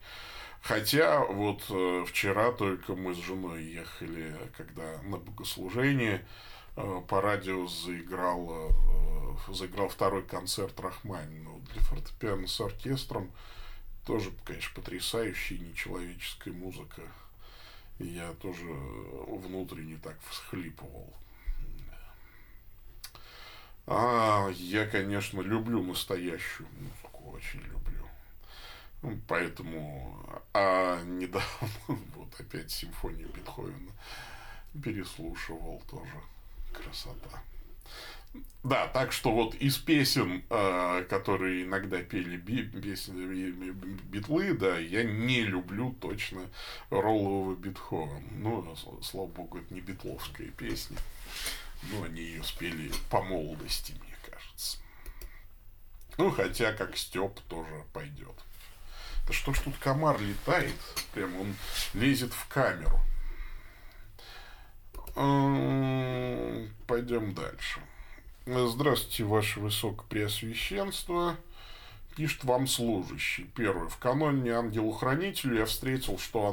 [0.66, 6.26] Хотя вот э, вчера только мы с женой ехали, когда на богослужение
[6.76, 8.72] э, по радио заиграл,
[9.48, 13.30] э, заиграл второй концерт Рахманинова для фортепиано с оркестром.
[14.04, 17.02] Тоже, конечно, потрясающая нечеловеческая музыка.
[18.00, 21.14] Я тоже внутренне так всхлипывал.
[23.86, 27.75] А я, конечно, люблю настоящую музыку, очень люблю.
[29.28, 33.92] Поэтому, а недавно вот опять симфонию Бетховена
[34.82, 36.20] переслушивал тоже.
[36.72, 37.42] Красота.
[38.62, 43.50] Да, так что вот из песен, э, которые иногда пели би, песни,
[44.10, 46.50] битлы, да, я не люблю точно
[46.90, 48.24] Роллового Бетховен.
[48.42, 50.98] Ну, слава богу, это не битловская песня.
[51.90, 54.78] Но они ее спели по молодости, мне кажется.
[56.18, 58.34] Ну, хотя как Степ тоже пойдет.
[59.26, 60.74] Да что ж тут комар летает?
[61.12, 61.54] Прям он
[61.94, 63.00] лезет в камеру.
[66.86, 67.80] Пойдем дальше.
[68.46, 71.36] Здравствуйте, Ваше Высокопреосвященство.
[72.14, 73.44] Пишет вам служащий.
[73.56, 73.88] Первое.
[73.88, 76.46] В каноне ангелу-хранителю я встретил, что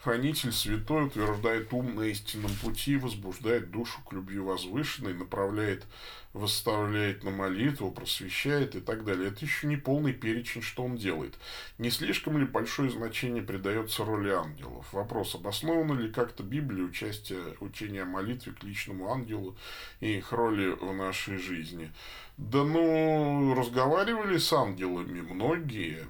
[0.00, 5.84] ангел-хранитель святой утверждает ум на истинном пути, возбуждает душу к любви возвышенной, направляет
[6.32, 9.28] восставляет на молитву, просвещает и так далее.
[9.28, 11.34] Это еще не полный перечень, что он делает.
[11.78, 14.86] Не слишком ли большое значение придается роли ангелов?
[14.92, 19.56] Вопрос, обосновано ли как-то Библия участие учения о молитве к личному ангелу
[19.98, 21.92] и их роли в нашей жизни?
[22.36, 26.06] Да ну, разговаривали с ангелами многие.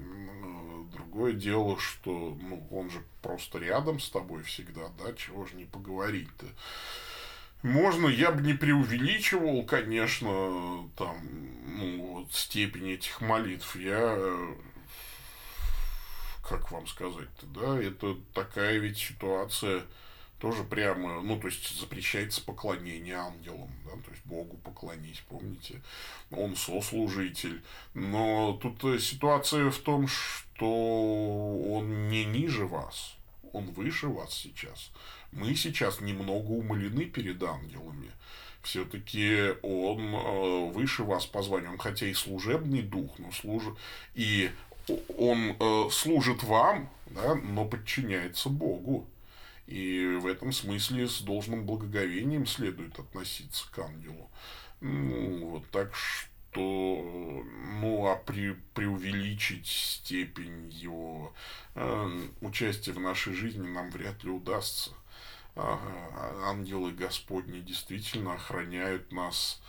[1.11, 5.65] Другое дело, что ну, он же просто рядом с тобой всегда, да, чего же не
[5.65, 6.45] поговорить-то.
[7.63, 11.17] Можно, я бы не преувеличивал, конечно, там,
[11.67, 13.75] ну, вот, степень этих молитв.
[13.75, 14.17] Я,
[16.47, 19.83] как вам сказать-то, да, это такая ведь ситуация,
[20.41, 25.81] тоже прямо, ну, то есть запрещается поклонение ангелам, да, то есть Богу поклонись, помните,
[26.31, 27.61] он сослужитель.
[27.93, 33.15] Но тут э, ситуация в том, что он не ниже вас,
[33.53, 34.89] он выше вас сейчас.
[35.31, 38.09] Мы сейчас немного умолены перед ангелами.
[38.63, 43.75] Все-таки он э, выше вас по званию, он хотя и служебный дух, но служит,
[44.15, 44.49] и
[45.19, 49.05] он э, служит вам, да, но подчиняется Богу.
[49.67, 54.29] И в этом смысле с должным благоговением следует относиться к ангелу.
[54.81, 57.45] Ну, вот так что,
[57.79, 61.33] ну, а при, преувеличить степень его
[61.75, 64.91] э, участия в нашей жизни нам вряд ли удастся.
[65.55, 65.77] Э,
[66.45, 69.61] ангелы Господни действительно охраняют нас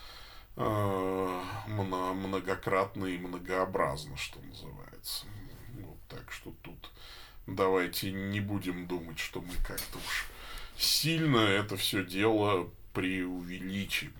[0.56, 5.26] э, многократно и многообразно, что называется.
[5.74, 6.90] Вот так что тут
[7.46, 10.26] давайте не будем думать, что мы как-то уж
[10.76, 14.12] сильно это все дело преувеличим.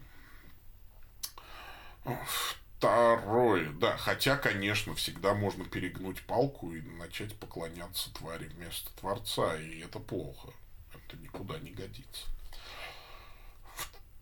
[2.78, 9.80] Второе, да, хотя, конечно, всегда можно перегнуть палку и начать поклоняться твари вместо Творца, и
[9.80, 10.48] это плохо.
[10.92, 12.26] Это никуда не годится.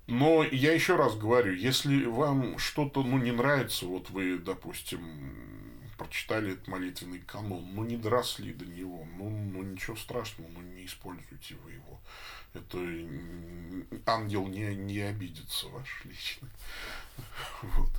[0.06, 6.54] Но я еще раз говорю, если вам что-то ну, не нравится, вот вы, допустим, прочитали
[6.54, 11.56] этот молитвенный канон, но не доросли до него, ну, ну ничего страшного, ну не используйте
[11.56, 12.00] вы его.
[12.54, 12.78] Это
[14.10, 16.48] ангел не, не обидится ваш лично.
[17.62, 17.90] Вот.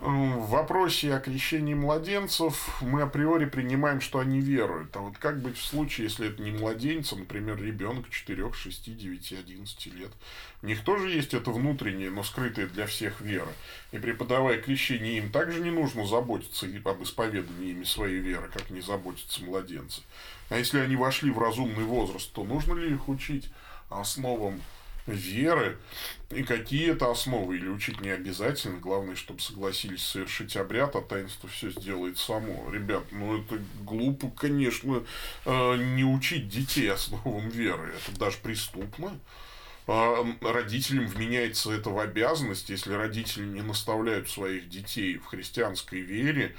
[0.00, 4.94] В вопросе о крещении младенцев мы априори принимаем, что они веруют.
[4.96, 8.96] А вот как быть в случае, если это не младенец, а, например, ребенок 4, 6,
[8.96, 10.12] 9, 11 лет?
[10.62, 13.52] У них тоже есть это внутреннее, но скрытое для всех вера.
[13.90, 18.80] И преподавая крещение им также не нужно заботиться об исповедании ими своей веры, как не
[18.80, 20.02] заботятся младенцы.
[20.48, 23.50] А если они вошли в разумный возраст, то нужно ли их учить
[23.90, 24.60] основам
[25.12, 25.78] веры
[26.30, 31.48] и какие это основы, или учить не обязательно, главное, чтобы согласились совершить обряд, а таинство
[31.48, 32.70] все сделает само.
[32.70, 35.04] Ребят, ну это глупо, конечно,
[35.46, 39.18] э, не учить детей основам веры, это даже преступно.
[39.90, 46.54] А, родителям вменяется это в обязанность, если родители не наставляют своих детей в христианской вере,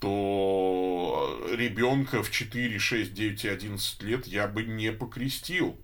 [0.00, 5.78] то ребенка в 4, 6, 9 и 11 лет я бы не покрестил.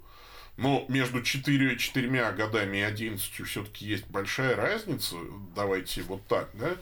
[0.61, 5.16] Но между 4, 4 годами и 11 все-таки есть большая разница.
[5.57, 6.77] Давайте вот так, да?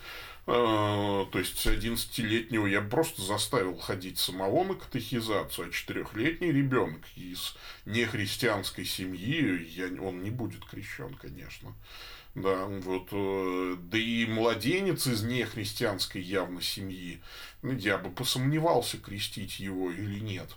[0.49, 7.57] А, то есть 11-летнего я просто заставил ходить самого на катехизацию, а 4-летний ребенок из
[7.85, 11.73] нехристианской семьи, я, он не будет крещен, конечно.
[12.35, 17.21] Да, вот, э, да и младенец из нехристианской явно семьи,
[17.63, 20.49] ну, я бы посомневался, крестить его или нет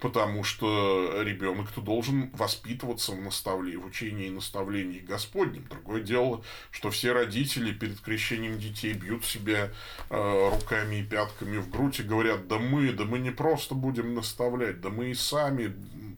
[0.00, 5.66] потому что ребенок-то должен воспитываться в наставлении, в учении и наставлении Господнем.
[5.70, 9.70] Другое дело, что все родители перед крещением детей бьют себя
[10.10, 14.14] э, руками и пятками в грудь и говорят, да мы, да мы не просто будем
[14.14, 15.74] наставлять, да мы и сами,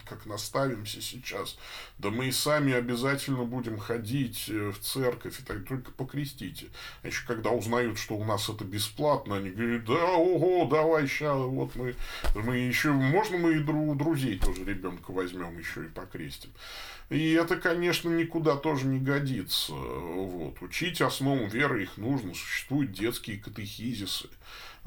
[0.08, 1.56] как наставимся сейчас,
[1.98, 6.66] да мы и сами обязательно будем ходить э, в церковь, и так только покрестите.
[7.02, 11.38] А еще когда узнают, что у нас это бесплатно, они говорят, да, ого, давай сейчас,
[11.38, 11.94] вот мы,
[12.34, 16.50] мы еще, можно мы и у друзей тоже ребенка возьмем еще и покрестим.
[17.10, 19.72] И это, конечно, никуда тоже не годится.
[19.72, 20.60] Вот.
[20.60, 22.34] Учить основам веры их нужно.
[22.34, 24.28] Существуют детские катехизисы,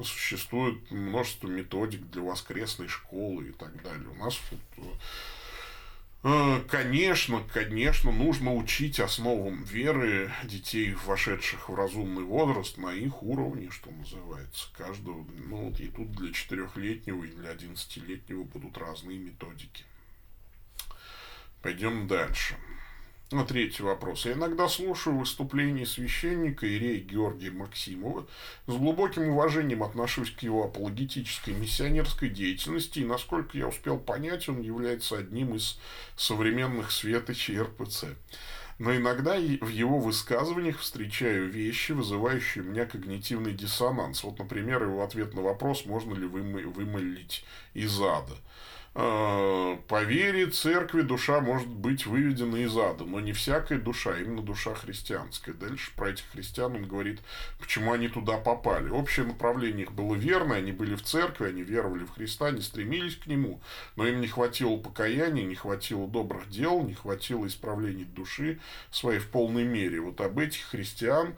[0.02, 4.08] существует множество методик для воскресной школы и так далее.
[4.08, 12.78] У нас вот, э, Конечно, конечно, нужно учить основам веры детей, вошедших в разумный возраст,
[12.78, 14.68] на их уровне, что называется.
[14.78, 19.84] Каждого, ну вот и тут для четырехлетнего и для одиннадцатилетнего будут разные методики.
[21.60, 22.56] Пойдем дальше.
[23.32, 24.26] На третий вопрос.
[24.26, 28.26] Я иногда слушаю выступления священника Ирея Георгия Максимова.
[28.66, 34.60] С глубоким уважением отношусь к его апологетической миссионерской деятельности, и, насколько я успел понять, он
[34.60, 35.78] является одним из
[36.14, 38.04] современных светочей РПЦ.
[38.78, 44.24] Но иногда в его высказываниях встречаю вещи, вызывающие у меня когнитивный диссонанс.
[44.24, 48.36] Вот, например, его ответ на вопрос, можно ли вымы- вымылить из ада.
[48.94, 54.42] Э, по вере церкви душа может быть выведена из ада, но не всякая душа, именно
[54.42, 55.54] душа христианская.
[55.54, 57.20] Дальше про этих христиан он говорит,
[57.58, 58.90] почему они туда попали.
[58.90, 63.16] Общее направление их было верное, они были в церкви, они веровали в Христа, они стремились
[63.16, 63.62] к Нему,
[63.96, 69.28] но им не хватило покаяния, не хватило добрых дел, не хватило исправлений души своей в
[69.28, 70.00] полной мере.
[70.00, 71.34] Вот об этих христиан а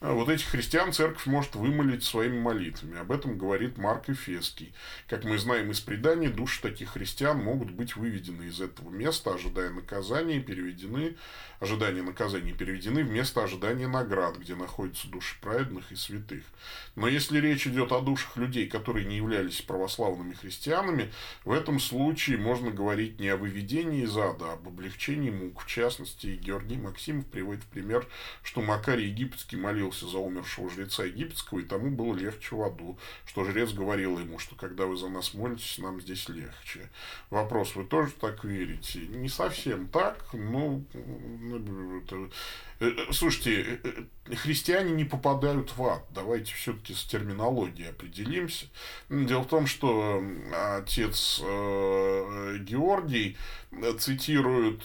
[0.00, 2.98] вот этих христиан церковь может вымолить своими молитвами.
[2.98, 4.74] Об этом говорит Марк Эфесский.
[5.08, 9.70] Как мы знаем из преданий, души таких христиан могут быть выведены из этого места, ожидая
[9.70, 11.16] наказания, переведены,
[11.60, 16.44] ожидания наказания переведены в место ожидания наград, где находятся души праведных и святых.
[16.94, 21.10] Но если речь идет о душах людей, которые не являлись православными христианами,
[21.44, 25.62] в этом случае можно говорить не о выведении из ада, а об облегчении мук.
[25.62, 28.06] В частности, Георгий Максимов приводит в пример,
[28.42, 32.98] что Макарий Египетский молился молился за умершего жреца египетского, и тому было легче в аду,
[33.24, 36.90] что жрец говорил ему, что когда вы за нас молитесь, нам здесь легче.
[37.30, 39.00] Вопрос, вы тоже так верите?
[39.00, 40.82] Не совсем так, но...
[42.04, 42.30] Это...
[42.78, 46.04] Э, э, слушайте, э, христиане не попадают в ад.
[46.10, 48.66] Давайте все-таки с терминологией определимся.
[49.08, 50.22] Дело в том, что
[50.52, 53.36] отец Георгий
[53.98, 54.82] цитирует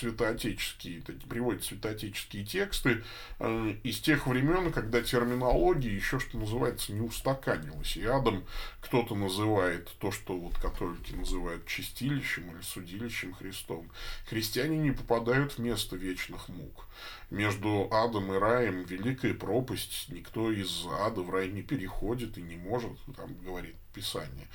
[0.00, 3.04] святоотеческие, приводят святоотеческие тексты
[3.38, 7.96] э, из тех времен, когда терминология еще, что называется, не устаканилась.
[7.96, 8.44] И адом
[8.80, 13.90] кто-то называет то, что вот католики называют чистилищем или судилищем Христом.
[14.28, 16.86] Христиане не попадают в место вечных мук.
[17.30, 20.06] Между адом и раем великая пропасть.
[20.08, 24.48] Никто из ада в рай не переходит и не может, там говорит Писание.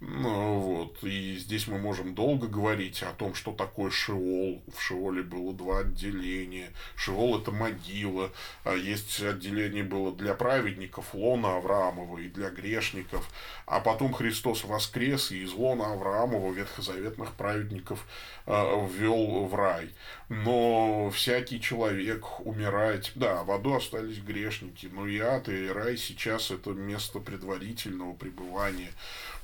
[0.00, 1.04] Ну, вот.
[1.04, 4.60] И здесь мы можем долго говорить о том, что такое Шеол.
[4.76, 6.72] В Шеоле было два отделения.
[6.96, 8.32] Шеол– это могила.
[8.64, 13.30] А есть отделение было для праведников Лона Авраамова и для грешников.
[13.64, 18.04] А потом Христос воскрес и из Лона Авраамова ветхозаветных праведников
[18.46, 19.88] э, ввел в рай.
[20.32, 23.12] Но всякий человек умирает.
[23.14, 28.92] Да, в аду остались грешники, но и ад, и рай сейчас это место предварительного пребывания.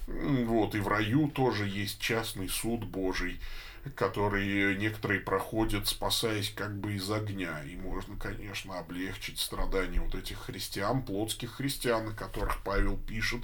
[0.07, 3.39] Вот, и в раю тоже есть частный суд Божий
[3.95, 7.62] которые некоторые проходят, спасаясь как бы из огня.
[7.64, 13.43] И можно, конечно, облегчить страдания вот этих христиан, плотских христиан, о которых Павел пишет,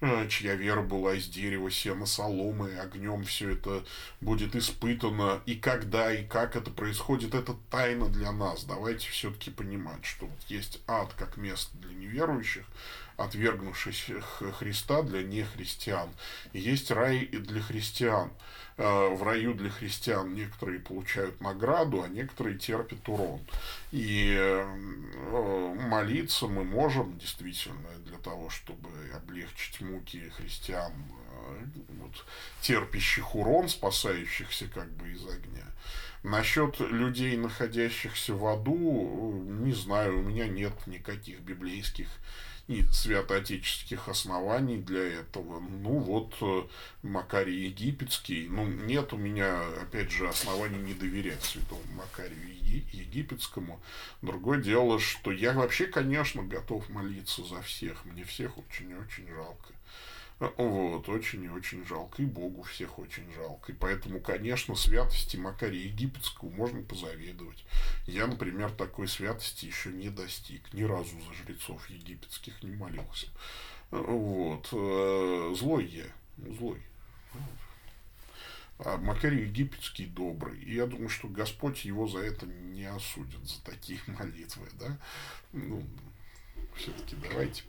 [0.00, 3.84] э, чья вера была из дерева, сена, соломы, огнем все это
[4.20, 5.42] будет испытано.
[5.46, 8.64] И когда, и как это происходит, это тайна для нас.
[8.64, 12.64] Давайте все-таки понимать, что вот есть ад как место для неверующих,
[13.16, 16.08] отвергнувших Христа для нехристиан.
[16.52, 18.30] И есть рай и для христиан.
[18.78, 23.40] Э, в раю для христиан некоторые получают награду, а некоторые терпят урон.
[23.90, 31.64] И э, молиться мы можем действительно для того, чтобы облегчить муки христиан, э,
[32.00, 32.24] вот,
[32.62, 35.66] терпящих урон, спасающихся как бы из огня.
[36.22, 42.08] Насчет людей, находящихся в аду, не знаю, у меня нет никаких библейских
[42.80, 45.60] и святоотеческих оснований для этого.
[45.60, 46.62] Ну вот э,
[47.02, 48.48] Макарий Египетский.
[48.48, 52.52] Ну нет у меня, опять же, оснований не доверять святому Макарию
[52.92, 53.80] Египетскому.
[54.22, 58.04] Другое дело, что я вообще, конечно, готов молиться за всех.
[58.04, 59.72] Мне всех очень-очень жалко.
[60.56, 62.20] Вот, очень и очень жалко.
[62.20, 63.70] И Богу всех очень жалко.
[63.70, 67.64] И поэтому, конечно, святости Макария Египетского можно позавидовать.
[68.06, 70.72] Я, например, такой святости еще не достиг.
[70.74, 73.28] Ни разу за жрецов египетских не молился.
[73.92, 74.68] Вот.
[74.72, 76.06] Э, злой я.
[76.56, 76.82] Злой.
[78.78, 80.58] А Макарий Египетский добрый.
[80.58, 84.68] И я думаю, что Господь его за это не осудит, за такие молитвы.
[84.80, 84.98] Да?
[85.52, 85.84] Ну,
[86.76, 87.62] все-таки давайте,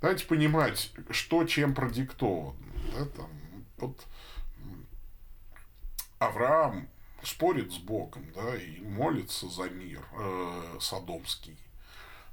[0.00, 2.58] давайте понимать, что чем продиктовано.
[2.92, 3.30] Да, там,
[3.78, 4.06] вот
[6.18, 6.88] Авраам
[7.22, 11.58] спорит с Богом, да, и молится за мир э, содомский.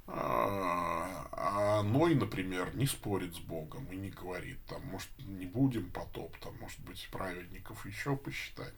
[0.06, 5.90] А, а Ной, например, не спорит с Богом и не говорит, там, может, не будем
[5.90, 8.74] потоп, там, может быть, праведников еще посчитаем.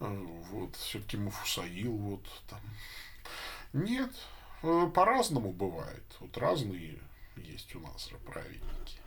[0.00, 2.60] Э, вот, все-таки Муфусаил, вот, там.
[3.72, 4.12] Нет,
[4.94, 6.04] по-разному бывает.
[6.20, 6.98] Вот разные
[7.36, 8.98] есть у нас праведники.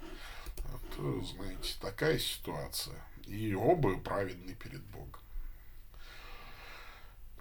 [0.63, 3.01] Вот, знаете, такая ситуация.
[3.25, 5.21] И оба праведны перед Богом.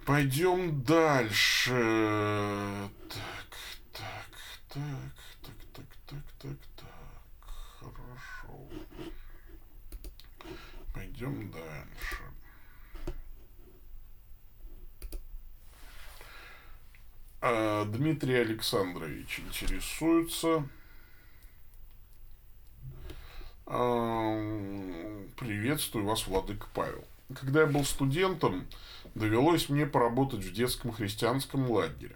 [0.05, 1.71] Пойдем дальше.
[3.09, 3.21] Так,
[3.93, 4.29] так,
[4.69, 6.89] так, так, так, так, так, так.
[7.79, 8.69] Хорошо.
[10.93, 12.23] Пойдем дальше.
[12.25, 12.37] А,
[17.41, 20.67] Дмитрий Александрович интересуется.
[23.65, 27.05] А, Приветствую вас, Владыка Павел.
[27.33, 28.67] Когда я был студентом,
[29.15, 32.15] довелось мне поработать в детском христианском лагере.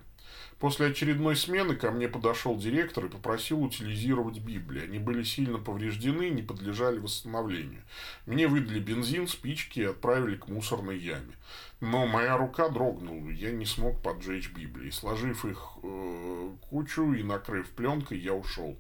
[0.64, 4.86] После очередной смены ко мне подошел директор и попросил утилизировать Библии.
[4.86, 7.82] Они были сильно повреждены и не подлежали восстановлению.
[8.26, 11.34] Мне выдали бензин, спички и отправили к мусорной яме.
[11.82, 14.90] Но моя рука дрогнула, я не смог поджечь Библии.
[14.90, 18.78] Сложив их э, кучу и накрыв пленкой, я ушел.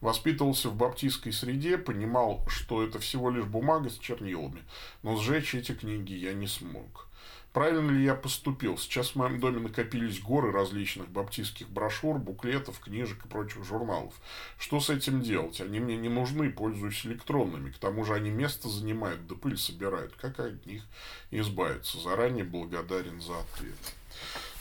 [0.00, 4.62] Воспитывался в баптистской среде, понимал, что это всего лишь бумага с чернилами,
[5.02, 7.05] но сжечь эти книги я не смог.
[7.56, 8.76] Правильно ли я поступил?
[8.76, 14.12] Сейчас в моем доме накопились горы различных баптистских брошюр, буклетов, книжек и прочих журналов.
[14.58, 15.58] Что с этим делать?
[15.62, 17.70] Они мне не нужны, пользуюсь электронными.
[17.70, 20.12] К тому же они место занимают, да пыль собирают.
[20.20, 20.82] Как от них
[21.30, 21.98] избавиться?
[21.98, 23.94] Заранее благодарен за ответ.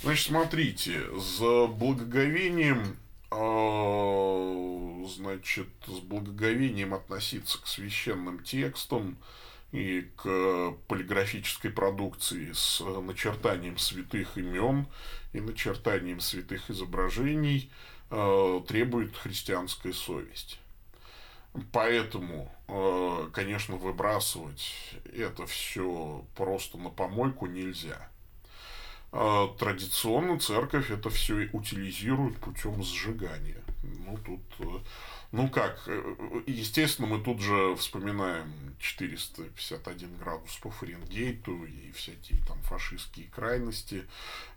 [0.01, 2.95] Значит, смотрите, за благоговением
[3.29, 9.17] а, значит, с благоговением относиться к священным текстам,
[9.71, 14.87] и к полиграфической продукции с начертанием святых имен
[15.33, 17.69] и начертанием святых изображений
[18.09, 20.59] э, требует христианская совесть.
[21.71, 24.73] Поэтому, э, конечно, выбрасывать
[25.13, 28.09] это все просто на помойку нельзя.
[29.11, 33.64] Э, традиционно церковь это все утилизирует путем сжигания.
[34.05, 34.41] Ну, тут
[35.35, 42.57] ну как, э, естественно, мы тут же вспоминаем 451 градус по Фаренгейту и всякие там
[42.61, 44.05] фашистские крайности,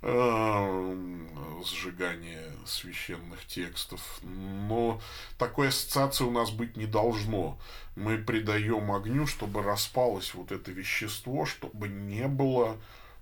[0.03, 1.18] э,
[1.64, 4.20] сжигание священных текстов.
[4.22, 5.01] Но
[5.37, 7.59] такой ассоциации у нас быть не должно.
[7.97, 12.76] Мы придаем огню, чтобы распалось вот это вещество, чтобы не было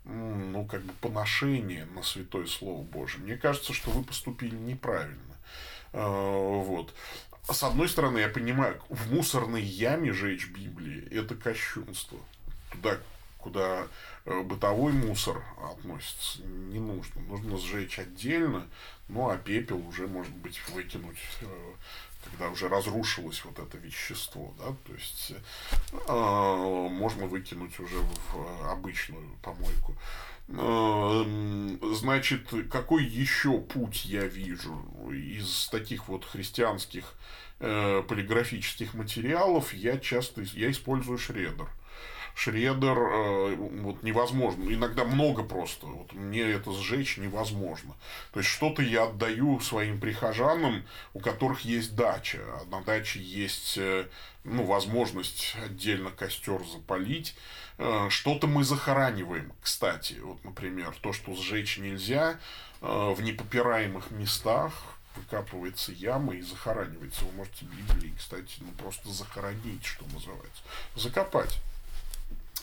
[0.05, 3.25] ну, как бы поношения на Святое Слово Божие.
[3.25, 5.36] Мне кажется, что вы поступили неправильно.
[5.97, 6.93] Э, вот
[7.49, 12.19] с одной стороны, я понимаю, в мусорной яме жечь Библии– это кощунство.
[12.73, 12.99] Туда,
[13.39, 13.87] куда
[14.25, 17.21] э, бытовой мусор относится, не нужно.
[17.23, 18.67] Нужно сжечь отдельно,
[19.09, 21.73] ну а пепел уже, может быть, выкинуть, э,
[22.25, 24.53] когда уже разрушилось вот это вещество.
[24.59, 24.75] Да?
[24.85, 25.33] То есть
[25.93, 29.95] э, можно выкинуть уже в обычную помойку.
[30.49, 34.81] Эм, значит, какой еще путь я вижу
[35.11, 37.15] из таких вот христианских
[37.59, 39.75] э, полиграфических материалов?
[39.75, 41.69] Я часто я использую шредер.
[42.37, 44.73] Шредер э, вот невозможно.
[44.73, 45.87] Иногда много просто.
[45.87, 47.97] Вот мне это сжечь невозможно.
[48.33, 52.39] То есть что-то я отдаю своим прихожанам, у которых есть дача.
[52.61, 54.07] А на даче есть э,
[54.45, 57.35] ну, возможность отдельно костер запалить.
[57.79, 60.15] Э, что-то мы захораниваем, кстати.
[60.23, 62.39] Вот, например, то, что сжечь нельзя,
[62.81, 64.73] э, в непопираемых местах
[65.17, 67.25] выкапывается яма и захоранивается.
[67.25, 70.63] Вы можете Библии, кстати, ну, просто захоронить, что называется.
[70.95, 71.59] Закопать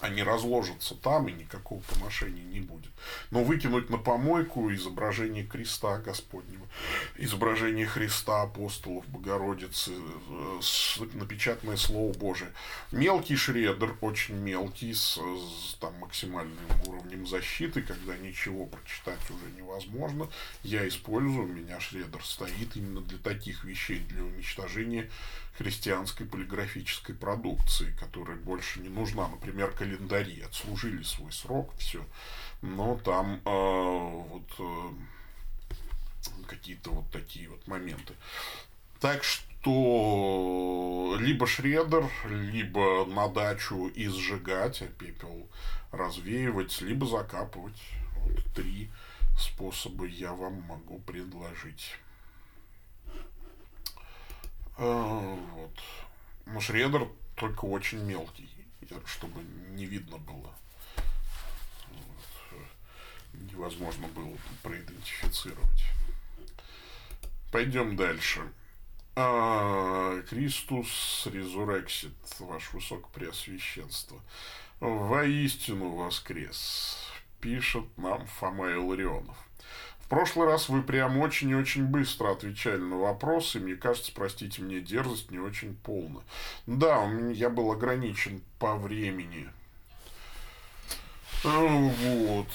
[0.04, 2.92] они разложатся там, и никакого поношения не будет.
[3.32, 6.68] Но выкинуть на помойку изображение креста Господнего,
[7.16, 10.60] изображение Христа, апостолов, Богородицы, э,
[11.14, 12.52] напечатанное Слово Божие.
[12.92, 20.28] Мелкий шредер, очень мелкий, с, с там, максимальным уровнем защиты, когда ничего прочитать уже невозможно,
[20.64, 25.10] я использую, у меня шредер стоит именно для таких вещей, для уничтожения
[25.58, 29.28] христианской полиграфической продукции, которая больше не нужна.
[29.28, 32.04] Например, календари отслужили свой срок, все.
[32.62, 34.92] Но там э, вот э,
[36.48, 38.14] какие-то вот такие вот моменты.
[39.00, 45.48] Так что либо шредер, либо на дачу и сжигать, а пепел
[45.92, 47.82] развеивать, либо закапывать.
[48.18, 48.90] Вот три
[49.38, 51.98] способа я вам могу предложить.
[54.78, 55.80] А, вот.
[56.46, 58.50] Но шредер только очень мелкий,
[59.06, 60.54] чтобы не видно было.
[61.90, 62.62] Вот.
[63.34, 65.84] Невозможно было проидентифицировать.
[67.52, 68.42] Пойдем дальше.
[69.16, 74.20] А, Кристус резурексит, ваше высокопреосвященство.
[74.80, 76.98] Воистину воскрес,
[77.40, 79.38] пишет нам Фома Илларионов
[80.14, 83.60] прошлый раз вы прям очень и очень быстро отвечали на вопросы.
[83.60, 86.22] Мне кажется, простите мне дерзость, не очень полно.
[86.68, 89.50] Да, я был ограничен по времени.
[91.44, 92.48] Вот,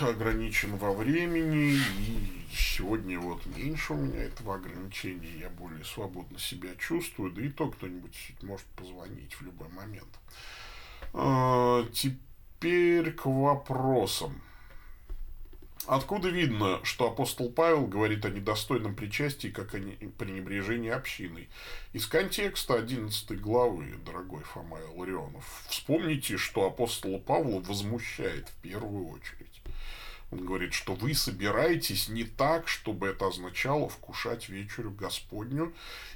[0.00, 6.70] ограничен во времени, и сегодня вот меньше у меня этого ограничения, я более свободно себя
[6.80, 10.18] чувствую, да и то кто-нибудь может позвонить в любой момент.
[11.12, 14.42] А, теперь к вопросам.
[15.86, 21.50] Откуда видно, что апостол Павел говорит о недостойном причастии, как о пренебрежении общиной?
[21.92, 25.64] Из контекста 11 главы, дорогой Фома Ларионов.
[25.68, 29.53] Вспомните, что апостола Павла возмущает в первую очередь.
[30.30, 35.72] Он говорит, что вы собираетесь не так, чтобы это означало вкушать вечерю Господню,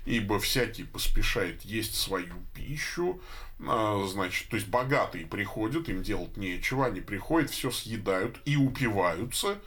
[0.06, 3.20] ибо всякий поспешает есть свою пищу,
[3.60, 9.58] а, значит, то есть богатые приходят, им делать нечего, они приходят, все съедают и упиваются,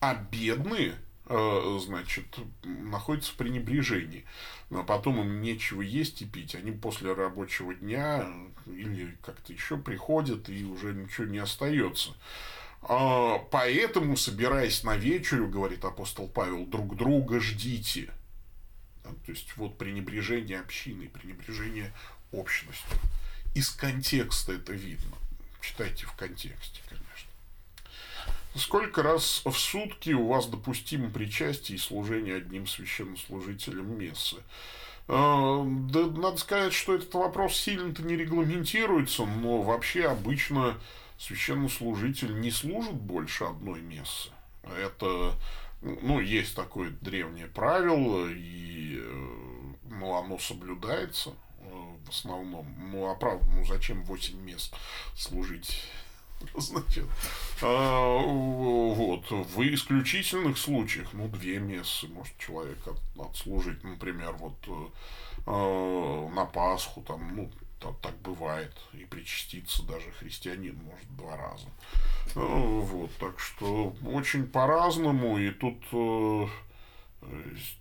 [0.00, 0.94] а бедные,
[1.26, 2.26] а, значит,
[2.64, 4.24] находятся в пренебрежении.
[4.70, 6.54] Но потом им нечего есть и пить.
[6.54, 8.28] Они после рабочего дня
[8.66, 12.10] или как-то еще приходят, и уже ничего не остается.
[12.88, 18.12] А, поэтому, собираясь на вечерю, говорит апостол Павел, друг друга ждите.
[19.02, 21.92] То есть, вот пренебрежение общины, пренебрежение
[22.30, 22.98] общностью.
[23.54, 25.16] Из контекста это видно.
[25.60, 27.30] Читайте в контексте, конечно.
[28.54, 34.36] Сколько раз в сутки у вас допустимо причастие и служение одним священнослужителем мессы?
[35.08, 40.78] А, да, надо сказать, что этот вопрос сильно-то не регламентируется, но вообще обычно
[41.18, 44.30] священнослужитель не служит больше одной мессы.
[44.62, 45.34] Это,
[45.80, 49.00] ну, есть такое древнее правило, и
[49.98, 52.66] ну, оно соблюдается э, в основном.
[52.78, 54.74] Ну, а правда, ну зачем 8 мест
[55.14, 55.82] служить?
[56.54, 57.06] Значит,
[57.62, 64.56] а, вот, в исключительных случаях, ну, две мессы может человек от, отслужить, например, вот
[65.46, 67.50] э, на Пасху, там, ну,
[67.80, 68.72] так, так бывает.
[68.92, 71.68] И причаститься даже христианин может два раза.
[72.34, 75.38] Ну, вот, так что очень по-разному.
[75.38, 76.46] И тут э,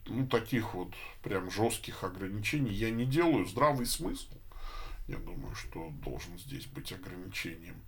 [0.05, 0.93] ну, таких вот
[1.23, 3.45] прям жестких ограничений я не делаю.
[3.45, 4.33] Здравый смысл,
[5.07, 7.81] я думаю, что должен здесь быть ограничением.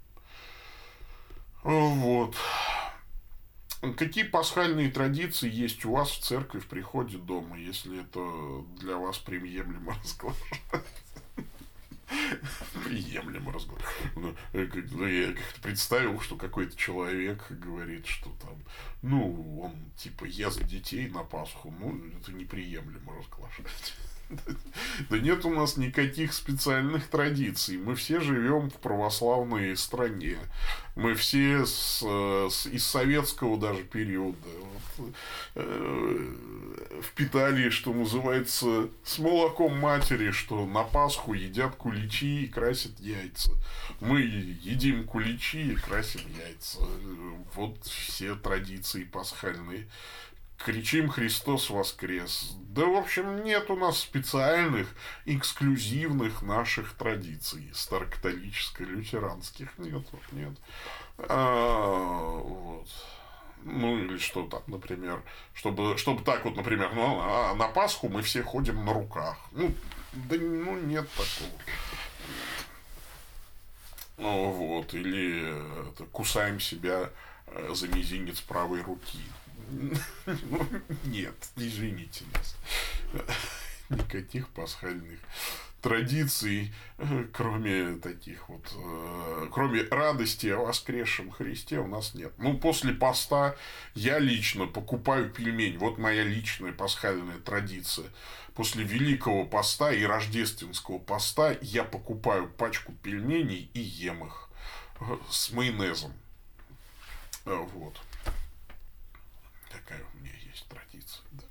[1.64, 2.36] Вот.
[3.95, 9.20] Какие пасхальные традиции есть у вас в церкви, в приходе дома, если это для вас
[9.20, 10.84] приемлемо разглашать?
[12.84, 13.84] Приемлемо разговор.
[14.16, 18.64] Ну, э, ну, я как-то представил, что какой-то человек говорит, что там,
[19.01, 23.93] ну, он типа ест детей на Пасху, ну, это неприемлемо разглашать.
[25.09, 27.78] Да нет у нас никаких специальных традиций.
[27.78, 30.38] Мы все живем в православной стране.
[30.95, 34.38] Мы все с, с, из советского даже периода
[34.97, 35.13] вот,
[35.55, 36.34] э,
[37.03, 43.51] впитали, что называется, с молоком матери, что на Пасху едят куличи и красят яйца.
[43.99, 46.80] Мы едим куличи и красим яйца.
[47.53, 49.88] Вот все традиции пасхальные
[50.58, 52.55] кричим «Христос воскрес».
[52.78, 54.88] Да, в общем, нет у нас специальных,
[55.26, 59.70] эксклюзивных наших традиций старокатолическо-лютеранских.
[59.78, 60.53] Нет, нет.
[61.18, 62.88] А, вот.
[63.64, 68.22] Ну, или что там, например, чтобы, чтобы так вот, например, ну, а на Пасху мы
[68.22, 69.38] все ходим на руках.
[69.51, 69.74] Ну,
[70.14, 71.51] да ну, нет такого.
[74.18, 77.10] Ну, вот, или это, кусаем себя
[77.47, 79.20] э, за мизинец правой руки.
[79.70, 79.93] Ну,
[81.05, 82.55] нет, извините нас.
[83.89, 85.20] Никаких пасхальных
[85.82, 86.74] традиций,
[87.32, 92.34] кроме таких вот, э, кроме радости о воскресшем Христе у нас нет.
[92.38, 93.55] Ну, после поста
[93.93, 95.78] я лично покупаю пельмень.
[95.78, 98.08] Вот моя личная пасхальная традиция.
[98.55, 104.49] После Великого поста и Рождественского поста я покупаю пачку пельменей и ем их
[104.99, 106.12] э, с майонезом.
[107.45, 108.01] Э, вот
[109.70, 111.43] такая у меня есть традиция, да,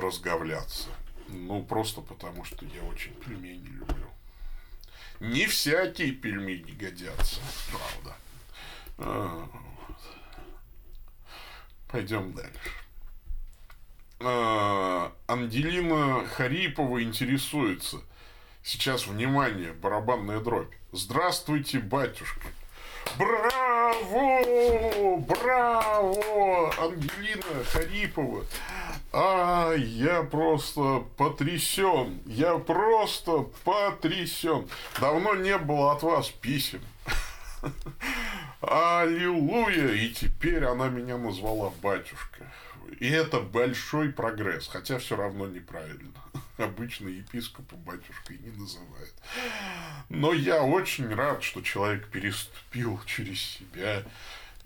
[0.00, 0.88] разговляться.
[1.28, 4.06] Ну, просто потому, что я очень пельмени люблю.
[5.20, 7.40] Не всякие пельмени годятся,
[7.70, 8.16] правда.
[8.98, 9.48] А.
[11.88, 12.70] Пойдем дальше.
[14.20, 17.98] А, Ангелина Харипова интересуется.
[18.62, 20.74] Сейчас, внимание, барабанная дробь.
[20.92, 22.48] Здравствуйте, батюшка.
[23.18, 24.40] Браво!
[25.18, 26.74] Браво!
[26.78, 28.44] Ангелина Харипова.
[29.18, 32.20] А, я просто потрясен.
[32.26, 34.68] Я просто потрясен.
[35.00, 36.82] Давно не было от вас писем.
[38.60, 39.94] Аллилуйя!
[39.94, 42.52] И теперь она меня назвала батюшка.
[43.00, 46.12] И это большой прогресс, хотя все равно неправильно.
[46.58, 49.14] Обычно епископа батюшкой не называют.
[50.10, 54.02] Но я очень рад, что человек переступил через себя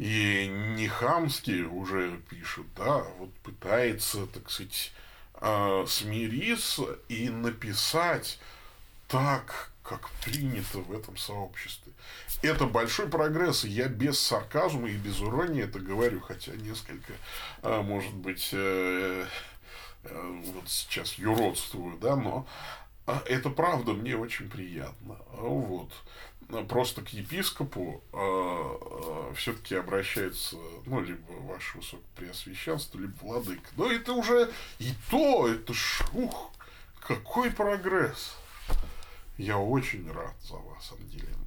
[0.00, 4.92] и не хамски уже пишет, да, вот пытается, так сказать,
[5.34, 8.38] а, смириться и написать
[9.08, 11.92] так, как принято в этом сообществе.
[12.40, 17.12] Это большой прогресс, и я без сарказма и без иронии это говорю, хотя несколько,
[17.60, 19.26] а, может быть, э,
[20.04, 22.46] э, вот сейчас юродствую, да, но
[23.06, 25.18] а, это правда, мне очень приятно.
[25.32, 25.92] Вот.
[26.68, 33.68] Просто к епископу э, все-таки обращается, ну, либо ваше высокопреосвященство, либо владыка.
[33.76, 36.52] Но это уже и то, это ж, ух,
[37.00, 38.36] какой прогресс.
[39.38, 41.39] Я очень рад за вас, Ангелина.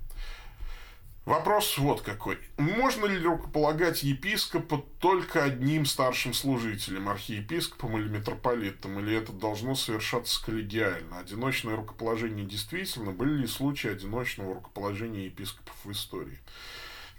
[1.26, 2.38] Вопрос вот какой.
[2.58, 10.44] Можно ли рукополагать епископа только одним старшим служителем, архиепископом или митрополитом, или это должно совершаться
[10.44, 11.20] коллегиально?
[11.20, 13.12] Одиночное рукоположение действительно?
[13.12, 16.40] Были ли случаи одиночного рукоположения епископов в истории?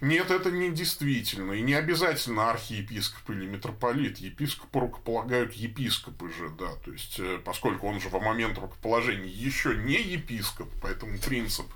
[0.03, 1.53] Нет, это не действительно.
[1.53, 4.19] И не обязательно архиепископ или митрополит.
[4.19, 6.75] Епископа рукополагают епископы же, да.
[6.85, 11.67] То есть, э, поскольку он же во момент рукоположения еще не епископ, поэтому принцип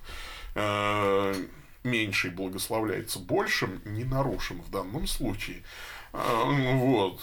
[0.55, 1.35] э,
[1.85, 5.63] меньший благословляется большим не нарушен в данном случае.
[6.13, 7.23] Э, вот.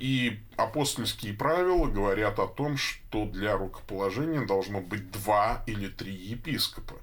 [0.00, 6.96] И апостольские правила говорят о том, что для рукоположения должно быть два или три епископа.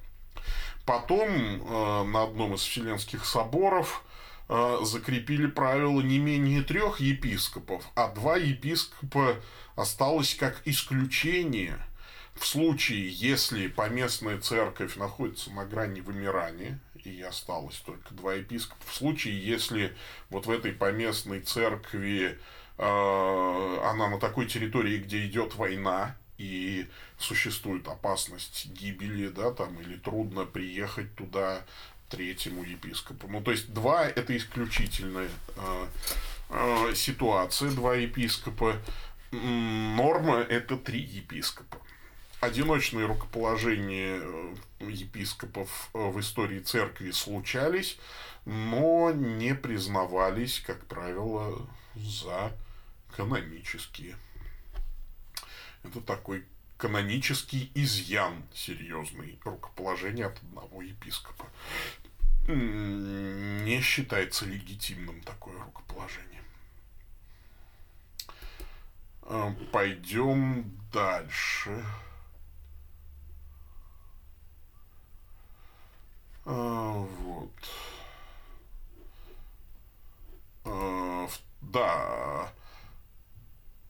[0.87, 4.05] Потом э, на одном из Вселенских соборов
[4.47, 9.35] э, закрепили правило не менее трех епископов, а два епископа
[9.75, 11.77] осталось как исключение
[12.35, 18.93] в случае, если поместная церковь находится на грани вымирания, и осталось только два епископа, в
[18.93, 19.95] случае, если
[20.29, 22.37] вот в этой поместной церкви
[22.77, 26.87] э, она на такой территории, где идет война, и
[27.17, 31.63] существует опасность гибели, да, там, или трудно приехать туда
[32.09, 33.27] третьему епископу.
[33.27, 35.87] Ну, то есть, два– это исключительная э,
[36.49, 38.75] э, ситуация, два епископа.
[39.31, 41.79] Норма– это три епископа.
[42.39, 47.97] Одиночные рукоположения э, епископов э, в истории церкви случались,
[48.45, 52.55] но не признавались, как правило, за
[53.15, 54.15] канонические.
[55.83, 56.45] Это такой
[56.77, 61.45] канонический изъян серьезный рукоположение от одного епископа.
[62.47, 66.41] Не считается легитимным такое рукоположение.
[69.23, 71.83] А, пойдем дальше.
[76.49, 77.51] А, вот.
[80.63, 81.27] А,
[81.61, 82.53] да.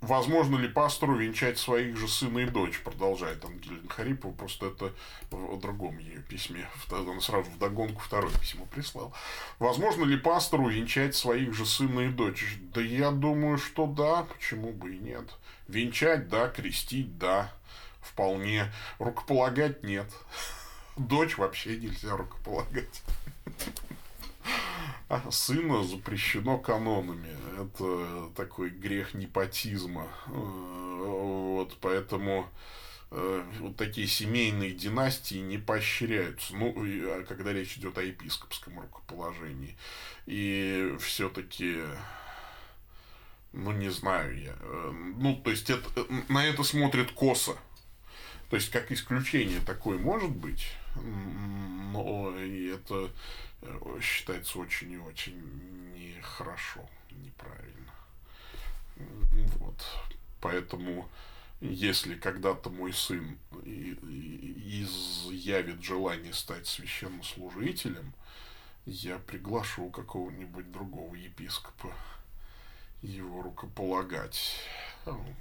[0.01, 4.93] Возможно ли пастору венчать своих же сына и дочь, продолжает Ангелина Харипова, просто это
[5.29, 9.13] в другом ее письме, он сразу в догонку второе письмо прислал.
[9.59, 12.57] Возможно ли пастору венчать своих же сына и дочь?
[12.73, 15.25] Да я думаю, что да, почему бы и нет.
[15.67, 17.51] Венчать, да, крестить, да,
[18.01, 18.71] вполне.
[18.99, 20.07] Рукополагать нет.
[20.97, 23.03] Дочь вообще нельзя рукополагать.
[25.09, 27.29] А сына запрещено канонами.
[27.61, 30.07] Это такой грех непотизма.
[30.25, 32.49] Э, вот, поэтому
[33.11, 39.77] э, вот такие семейные династии не поощряются, ну, а когда речь идет о епископском рукоположении.
[40.25, 41.77] И все-таки,
[43.53, 45.89] ну, не знаю я, э, ну, то есть, это,
[46.27, 47.55] на это смотрит косо.
[48.49, 50.67] То есть, как исключение такое может быть,
[51.03, 53.11] но это
[53.61, 55.39] Э, считается очень и очень
[55.95, 57.93] нехорошо, неправильно.
[59.59, 59.83] Вот.
[60.41, 61.09] Поэтому,
[61.59, 63.37] если когда-то мой сын
[64.63, 68.13] изъявит желание стать священнослужителем,
[68.85, 71.93] я приглашу какого-нибудь другого епископа
[73.01, 74.59] его рукополагать.
[75.05, 75.35] Вот.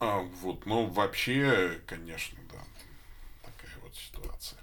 [0.00, 2.58] А, вот, ну, вообще, конечно, да,
[3.96, 4.58] ситуация.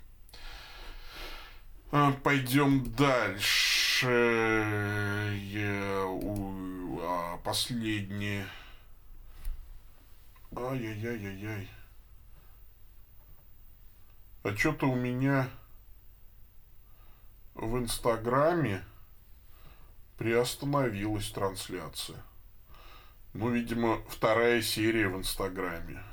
[1.91, 4.07] А, пойдем дальше.
[5.41, 8.47] Я, у, а, последнее.
[10.55, 11.69] Ай-яй-яй-яй-яй.
[14.43, 15.49] А что-то у меня
[17.55, 18.83] в Инстаграме
[20.17, 22.21] приостановилась трансляция.
[23.33, 26.03] Ну, видимо, вторая серия в Инстаграме.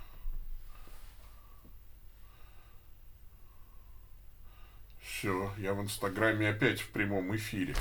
[5.03, 7.75] Все, я в Инстаграме опять в прямом эфире.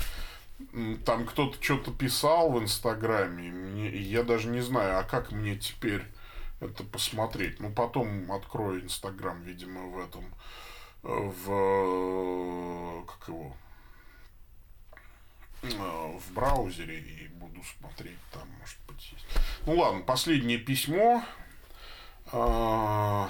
[1.06, 6.04] Там кто-то что-то писал в Инстаграме, мне, я даже не знаю, а как мне теперь
[6.60, 7.60] это посмотреть.
[7.60, 10.26] Ну, потом открою Инстаграм, видимо, в этом,
[11.02, 13.56] в, как его,
[15.62, 19.26] в браузере и буду смотреть там, может быть, есть.
[19.66, 21.22] Ну, ладно, последнее письмо
[22.32, 23.28] А,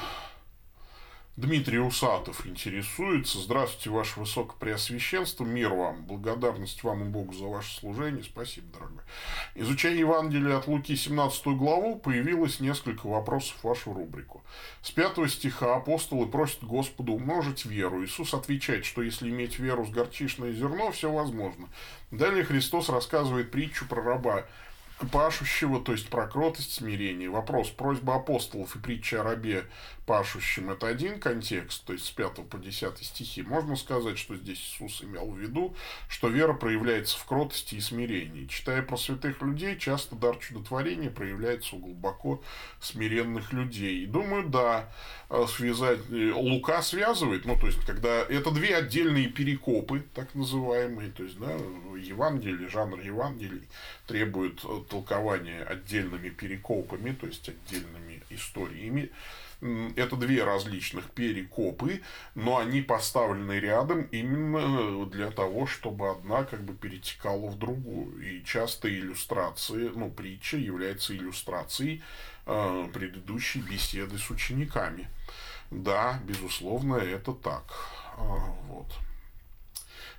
[1.40, 3.38] Дмитрий Усатов интересуется.
[3.38, 5.46] Здравствуйте, Ваше Высокопреосвященство.
[5.46, 6.04] Мир вам.
[6.04, 8.22] Благодарность вам и Богу за ваше служение.
[8.22, 9.00] Спасибо, дорогой.
[9.54, 14.44] Изучая Евангелие от Луки 17 главу, появилось несколько вопросов в вашу рубрику.
[14.82, 18.04] С пятого стиха апостолы просят Господу умножить веру.
[18.04, 21.70] Иисус отвечает, что если иметь веру с горчичное зерно, все возможно.
[22.10, 24.44] Далее Христос рассказывает притчу про раба
[25.08, 27.30] пашущего, то есть про кротость, смирение.
[27.30, 29.64] Вопрос, просьба апостолов и притча о рабе
[30.10, 33.42] пашущем– это один контекст, то есть с 5 по 10 стихи.
[33.42, 35.76] Можно сказать, что здесь Иисус имел в виду,
[36.08, 38.46] что вера проявляется в кротости и смирении.
[38.46, 42.42] Читая про святых людей, часто дар чудотворения проявляется у глубоко
[42.80, 44.02] смиренных людей.
[44.02, 44.92] И думаю, да,
[45.28, 51.12] э, связать, э, Лука связывает, ну, то есть, когда это две отдельные перекопы, так называемые,
[51.12, 51.52] то есть, да,
[51.96, 53.68] Евангелие, жанр Евангелий
[54.08, 59.10] требует э, толкования отдельными перекопами, то есть, отдельными историями
[59.96, 62.00] это две различных перекопы,
[62.34, 68.20] но они поставлены рядом именно для того, чтобы одна как бы перетекала в другую.
[68.22, 72.02] И часто иллюстрации, ну, притча является иллюстрацией
[72.46, 75.08] э, предыдущей беседы с учениками.
[75.70, 77.64] Да, безусловно, это так.
[78.16, 78.22] Э,
[78.66, 78.86] вот.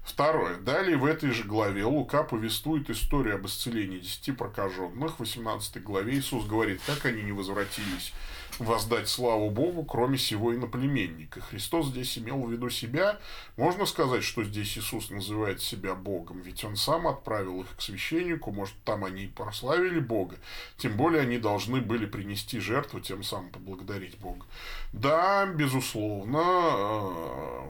[0.04, 0.58] Второе.
[0.58, 5.16] Далее в этой же главе Лука повествует историю об исцелении десяти прокаженных.
[5.16, 8.14] В 18 главе Иисус говорит, как они не возвратились
[8.60, 11.42] воздать славу Богу, кроме сего иноплеменника.
[11.42, 13.20] Христос здесь имел в виду себя.
[13.58, 18.52] Можно сказать, что здесь Иисус называет себя Богом, ведь Он сам отправил их к священнику,
[18.52, 20.38] может, там они и прославили Бога.
[20.78, 24.46] Тем более они должны были принести жертву, тем самым поблагодарить Бога.
[24.94, 27.66] Да, безусловно, э,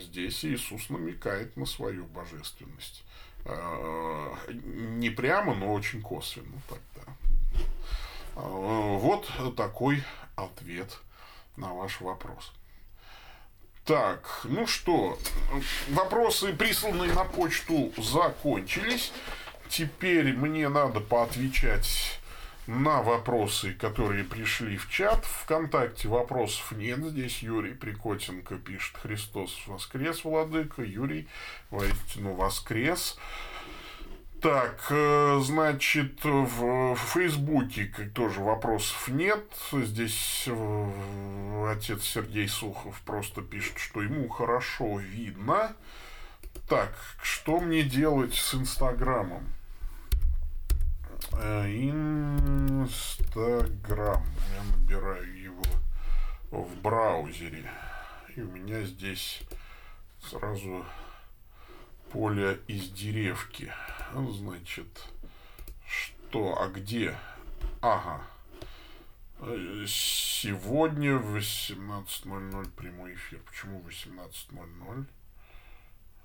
[0.00, 3.04] здесь Иисус намекает на свою божественность.
[3.44, 6.60] Э, не прямо, но очень косвенно.
[6.68, 7.12] Так, да.
[8.36, 10.02] Э, вот такой
[10.36, 10.98] ответ
[11.56, 12.52] на ваш вопрос.
[13.84, 15.18] Так, ну что,
[15.90, 19.12] вопросы, присланные на почту, закончились.
[19.68, 22.18] Теперь мне надо поотвечать
[22.66, 25.24] на вопросы, которые пришли в чат.
[25.24, 26.98] Вконтакте вопросов нет.
[26.98, 30.82] Здесь Юрий Прикотенко пишет «Христос воскрес, Владыка».
[30.82, 31.28] Юрий,
[31.70, 33.18] воистину воскрес.
[34.40, 39.44] Так, э, значит, в Фейсбуке тоже вопросов нет.
[39.72, 45.74] Здесь э, отец Сергей Сухов просто пишет, что ему хорошо видно.
[46.68, 49.46] Так, что мне делать с Инстаграмом?
[52.84, 54.24] Инстаграм.
[54.54, 55.62] Я набираю его
[56.50, 57.70] в браузере.
[58.36, 59.42] И у меня здесь
[60.20, 60.84] сразу
[62.10, 63.72] поле из деревки.
[64.12, 65.08] Значит,
[65.86, 67.16] что, а где?
[67.80, 68.22] Ага.
[69.86, 73.40] Сегодня в 18.00 прямой эфир.
[73.40, 75.06] Почему 18.00?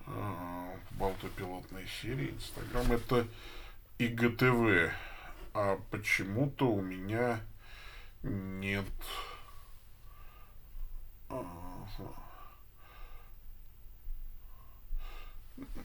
[0.08, 2.32] А, Болтопилотной серии.
[2.32, 3.28] Инстаграм это
[4.00, 4.94] ИГТВ.
[5.54, 7.42] А почему-то у меня
[8.24, 8.86] нет...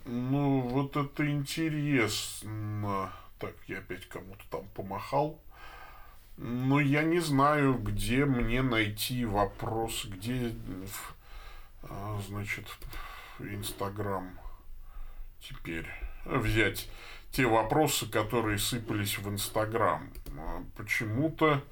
[0.06, 3.12] Ну, вот это интересно.
[3.40, 5.40] Так, я опять кому-то там помахал.
[6.36, 10.54] Но я не знаю, где мне найти вопрос, где,
[11.82, 12.66] а, значит,
[13.40, 14.38] Инстаграм
[15.40, 15.88] теперь
[16.24, 16.88] взять
[17.35, 20.11] те вопросы, которые сыпались в Инстаграм.
[20.39, 21.62] А, почему-то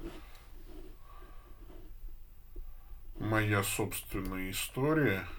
[3.17, 5.25] моя собственная история–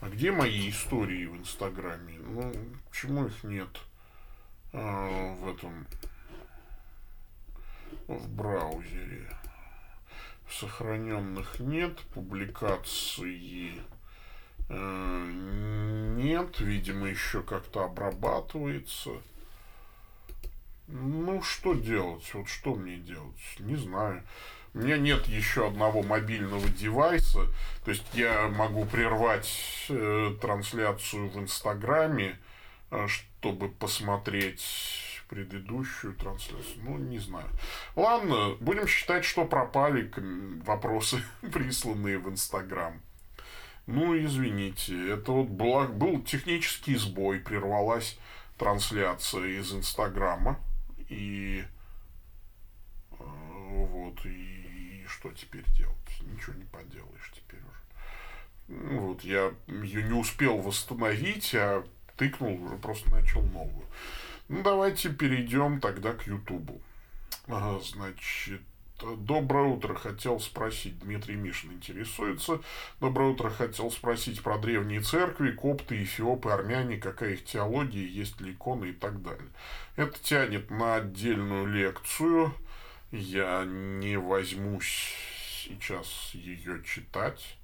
[0.00, 2.18] А где мои истории в Инстаграме?
[2.20, 2.52] Ну,
[2.88, 3.68] почему их нет
[4.72, 5.86] а, в этом,
[8.08, 9.28] в браузере?
[10.48, 13.74] Сохраненных нет, публикации
[14.70, 19.10] нет, видимо, еще как-то обрабатывается.
[20.86, 22.28] Ну, что делать?
[22.34, 23.40] Вот что мне делать?
[23.58, 24.22] Не знаю.
[24.72, 27.46] У меня нет еще одного мобильного девайса,
[27.84, 29.52] то есть я могу прервать
[29.88, 32.38] э, трансляцию в Инстаграме,
[32.92, 34.64] э, чтобы посмотреть
[35.28, 36.84] предыдущую трансляцию.
[36.84, 37.48] Ну, не знаю.
[37.96, 40.12] Ладно, будем считать, что пропали
[40.64, 41.20] вопросы,
[41.52, 43.00] присланные в Инстаграм.
[43.92, 48.16] Ну, извините, это вот был, был технический сбой, прервалась
[48.56, 50.60] трансляция из Инстаграма.
[51.08, 51.64] И
[53.10, 55.96] э, вот, и что теперь делать?
[56.20, 58.78] Ничего не поделаешь теперь уже.
[58.80, 61.84] Ну, вот я ее не успел восстановить, а
[62.16, 63.86] тыкнул, уже просто начал новую.
[64.48, 66.80] Ну, давайте перейдем тогда к Ютубу.
[67.82, 68.62] Значит,
[69.02, 69.94] Доброе утро.
[69.94, 72.60] Хотел спросить, Дмитрий Мишин интересуется.
[73.00, 73.48] Доброе утро.
[73.48, 78.92] Хотел спросить про древние церкви, копты, эфиопы, армяне, какая их теология, есть ли иконы и
[78.92, 79.48] так далее.
[79.96, 82.52] Это тянет на отдельную лекцию.
[83.10, 85.14] Я не возьмусь
[85.64, 87.56] сейчас ее читать.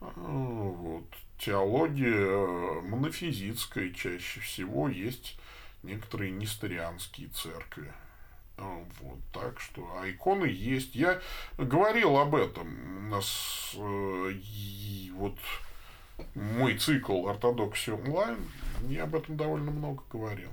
[0.00, 1.04] Вот.
[1.38, 5.36] Теология монофизитская чаще всего есть
[5.82, 7.92] некоторые несторианские церкви.
[8.56, 10.94] А, вот, так что, а иконы есть.
[10.94, 11.20] Я
[11.58, 12.68] говорил об этом.
[13.06, 15.36] У нас э, и, вот
[16.34, 18.38] мой цикл ортодоксия онлайн,
[18.88, 20.50] я об этом довольно много говорил.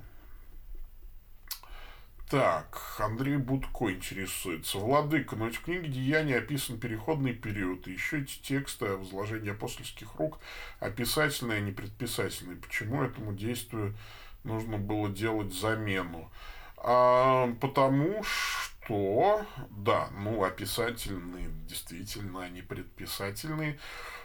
[2.32, 4.78] Так, Андрей Будко интересуется.
[4.78, 10.38] Владыка, но в книге «Деяния» описан переходный период, еще эти тексты о возложении апостольских рук
[10.80, 12.56] описательные, а не предписательные.
[12.56, 13.94] Почему этому действию
[14.44, 16.30] нужно было делать замену?
[16.84, 23.78] А, потому что, да, ну, описательные, действительно, они предписательные,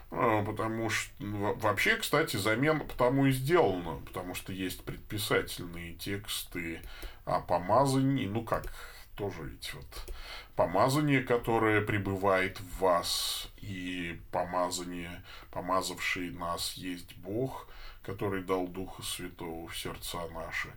[0.09, 6.81] а, потому что ну, вообще, кстати, замена потому и сделана, потому что есть предписательные тексты
[7.25, 8.73] о помазании, ну как,
[9.15, 10.13] тоже ведь вот
[10.55, 17.67] помазание, которое пребывает в вас, и помазание, помазавший нас есть Бог,
[18.01, 20.69] который дал Духа Святого в сердца наши.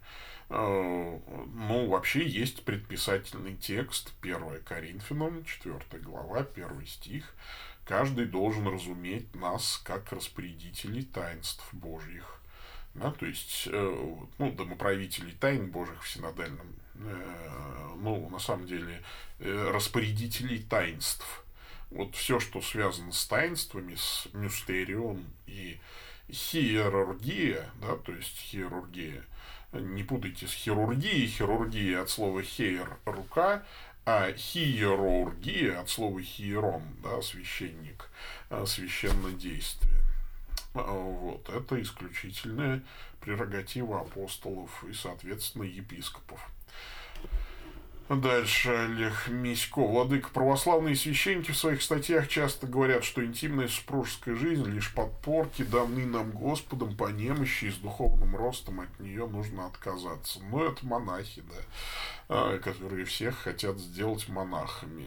[0.50, 1.18] Э,
[1.54, 7.34] ну, вообще есть предписательный текст 1 Коринфянам, 4 глава, 1 стих.
[7.84, 12.40] Каждый должен разуметь нас как распорядителей таинств Божьих.
[12.94, 19.02] Да, то есть, э, ну, домоправителей тайн Божьих в синодальном, э, ну, на самом деле,
[19.38, 21.44] распорядителей таинств.
[21.90, 25.78] Вот все, что связано с таинствами, с мистерион и
[26.30, 29.24] хиерургия, да, то есть хирургия,
[29.72, 33.62] не путайте с хирургией, хирургия от слова хейр– рука,
[34.04, 38.10] а хиерургия от слова хиерон, да, священник,
[38.48, 40.00] а, священное действие.
[40.74, 42.82] А, вот, это исключительная
[43.20, 46.50] прерогатива апостолов и, соответственно, епископов.
[48.10, 49.86] Дальше Олег Мисько.
[49.86, 56.06] Владыка, православные священники в своих статьях часто говорят, что интимная супружеская жизнь лишь подпорки, даны
[56.06, 60.40] нам Господом по немощи и с духовным ростом от нее нужно отказаться.
[60.50, 61.62] Но это монахи, да,
[62.28, 65.06] а, которые всех хотят сделать монахами.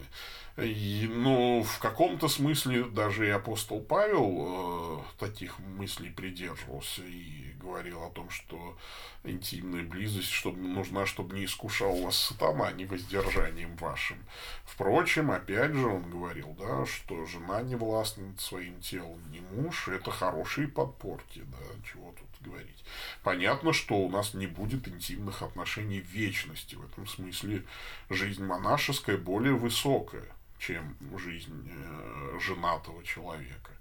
[0.56, 8.04] И, ну, в каком-то смысле даже и апостол Павел э, таких мыслей придерживался и говорил
[8.04, 8.78] о том, что
[9.24, 14.18] интимная близость чтобы, нужна, чтобы не искушал вас сатана, а не воздержанием вашим.
[14.66, 19.88] Впрочем, опять же, он говорил, да, что жена не властна над своим телом, не муж,
[19.88, 22.84] это хорошие подпорки, да, чего тут говорить.
[23.24, 26.76] Понятно, что у нас не будет интимных отношений в вечности.
[26.76, 27.64] В этом смысле
[28.10, 30.26] жизнь монашеская более высокая
[30.60, 33.72] чем жизнь э, женатого человека.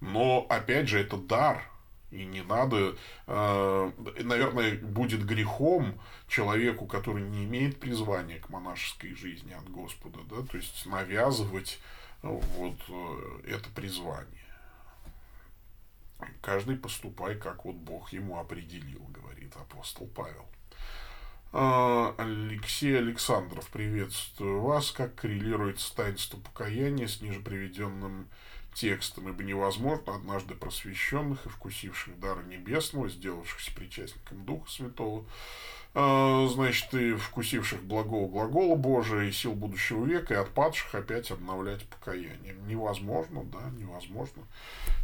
[0.00, 1.70] Но, опять же, это дар,
[2.10, 2.96] и не надо,
[3.26, 3.92] э,
[4.22, 10.56] наверное, будет грехом человеку, который не имеет призвания к монашеской жизни от Господа, да, то
[10.56, 11.80] есть навязывать
[12.22, 14.40] вот э, это призвание.
[16.42, 20.46] Каждый поступай, как вот Бог ему определил, говорит апостол Павел.
[21.52, 24.92] А, Алексей Александров, приветствую вас.
[24.92, 28.28] Как коррелируется таинство покаяния с ниже приведенным
[28.74, 35.24] текстом, ибо невозможно однажды просвещенных и вкусивших дара небесного, сделавшихся причастником Духа Святого,
[35.92, 41.84] а, значит, и вкусивших благого глагола Божия и сил будущего века, и отпадших опять обновлять
[41.88, 42.66] покаянием.
[42.68, 44.44] Невозможно, да, невозможно.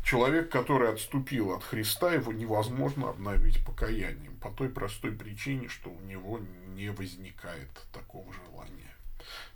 [0.05, 6.01] Человек, который отступил от Христа, его невозможно обновить покаянием по той простой причине, что у
[6.03, 6.41] него
[6.77, 8.86] не возникает такого желания.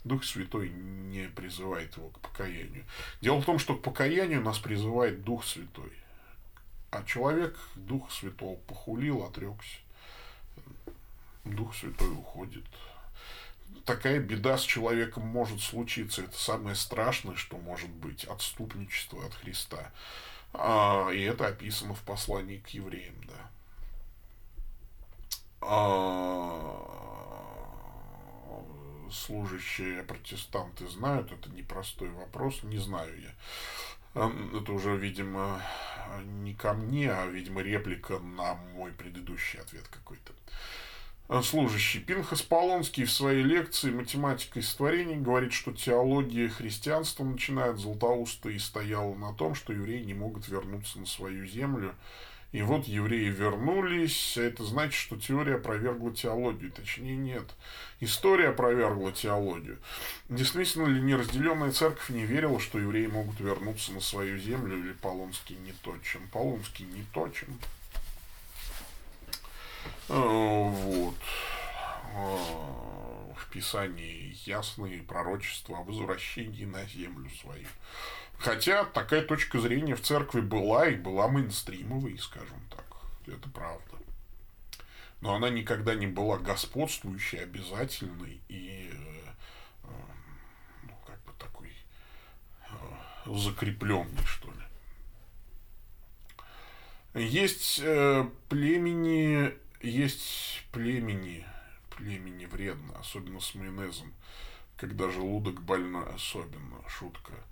[0.05, 2.84] Дух Святой не призывает его к покаянию.
[3.20, 5.92] Дело в том, что к покаянию нас призывает Дух Святой.
[6.90, 9.78] А человек Дух Святого похулил, отрекся.
[11.44, 12.64] Дух Святой уходит.
[13.84, 16.22] Такая беда с человеком может случиться.
[16.22, 18.24] Это самое страшное, что может быть.
[18.24, 19.92] Отступничество от Христа.
[20.53, 23.51] А, и это описано в послании к евреям, да.
[25.61, 27.10] А,
[29.13, 33.35] служащие протестанты знают, это непростой вопрос, не знаю я.
[34.15, 35.63] Это уже, видимо,
[36.25, 40.33] не ко мне, а, видимо, реплика на мой предыдущий ответ какой-то.
[41.33, 42.01] Э, служащий.
[42.01, 48.49] Пинхас Полонский в своей лекции «Математика и створение» говорит, что теология христианства, начиная от Златоуста,
[48.49, 51.95] и стояла на том, что евреи не могут вернуться на свою землю
[52.53, 56.72] И вот евреи вернулись, это значит, что теория опровергла теологию.
[56.72, 57.44] Точнее, нет.
[58.01, 59.78] История опровергла теологию.
[60.28, 65.57] Действительно ли неразделенная церковь не верила, что евреи могут вернуться на свою землю, или Полонский
[65.57, 66.26] не точен?
[66.32, 67.57] Полонский не точен.
[70.09, 71.14] А, вот.
[72.16, 77.66] А, в Писании ясные пророчества о возвращении на землю свою.
[78.41, 82.86] Хотя такая точка зрения в церкви была и была мейнстримовой, скажем так.
[83.26, 83.84] Это правда.
[85.20, 89.88] Но она никогда не была господствующей, обязательной и э,
[90.84, 92.74] ну, как бы такой э,
[93.26, 94.64] закрепленной, что ли.
[97.26, 101.45] Есть э, племени, есть племени,
[101.95, 104.14] племени вредно, особенно с майонезом,
[104.78, 107.34] когда желудок больной, особенно, шутка–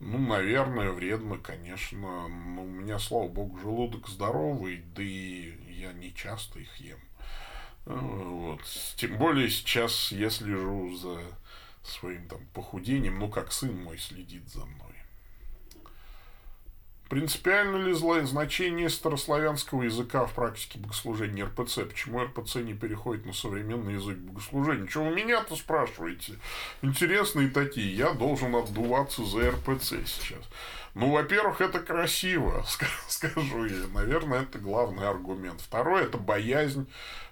[0.00, 2.28] ну, наверное, вредно, конечно.
[2.28, 7.00] Но у меня, слава богу, желудок здоровый, да и я не часто их ем.
[7.84, 8.62] Вот.
[8.96, 11.20] Тем более сейчас я слежу за
[11.82, 14.87] своим там похудением, ну, как сын мой следит за мной.
[17.08, 21.86] Принципиально ли значение старославянского языка в практике богослужения РПЦ?
[21.88, 24.86] Почему РПЦ не переходит на современный язык богослужения?
[24.88, 26.34] Что вы меня-то спрашиваете?
[26.82, 27.96] Интересные такие.
[27.96, 30.44] Я должен отдуваться за РПЦ сейчас.
[30.94, 32.64] Ну, во-первых, это красиво,
[33.08, 33.86] скажу я.
[33.94, 35.60] Наверное, это главный аргумент.
[35.60, 36.86] Второй– это боязнь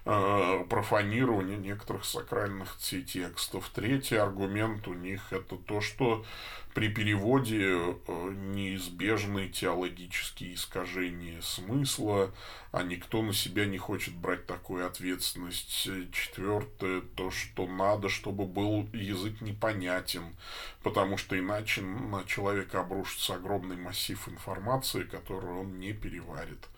[0.07, 3.69] э, профанирования некоторых сакральных текстов.
[3.73, 6.25] Третий аргумент у них– это то, что
[6.73, 12.31] при переводе э, неизбежны теологические искажения смысла,
[12.71, 15.89] а никто на себя не хочет брать такую ответственность.
[16.13, 20.35] Четвертое, то, что надо, чтобы был язык непонятен,
[20.83, 26.69] потому что иначе на человека обрушится огромный массив информации, которую он не переварит.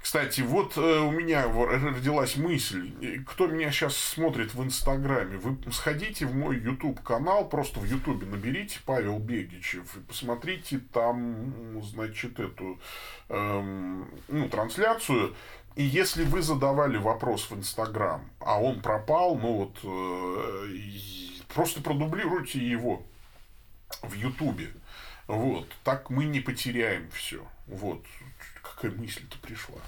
[0.00, 2.92] Кстати, вот э, у меня родилась мысль,
[3.26, 8.26] кто меня сейчас смотрит в Инстаграме, вы сходите в мой YouTube канал, просто в Ютубе
[8.26, 12.78] наберите Павел Бегичев и посмотрите там, значит, эту
[13.28, 15.34] эм, ну, трансляцию.
[15.74, 20.78] И если вы задавали вопрос в Инстаграм, а он пропал, ну вот э,
[21.54, 23.02] просто продублируйте его
[24.02, 24.70] в Ютубе.
[25.26, 27.46] Вот, так мы не потеряем все.
[27.68, 28.04] Вот,
[28.62, 29.80] какая мысль-то пришла.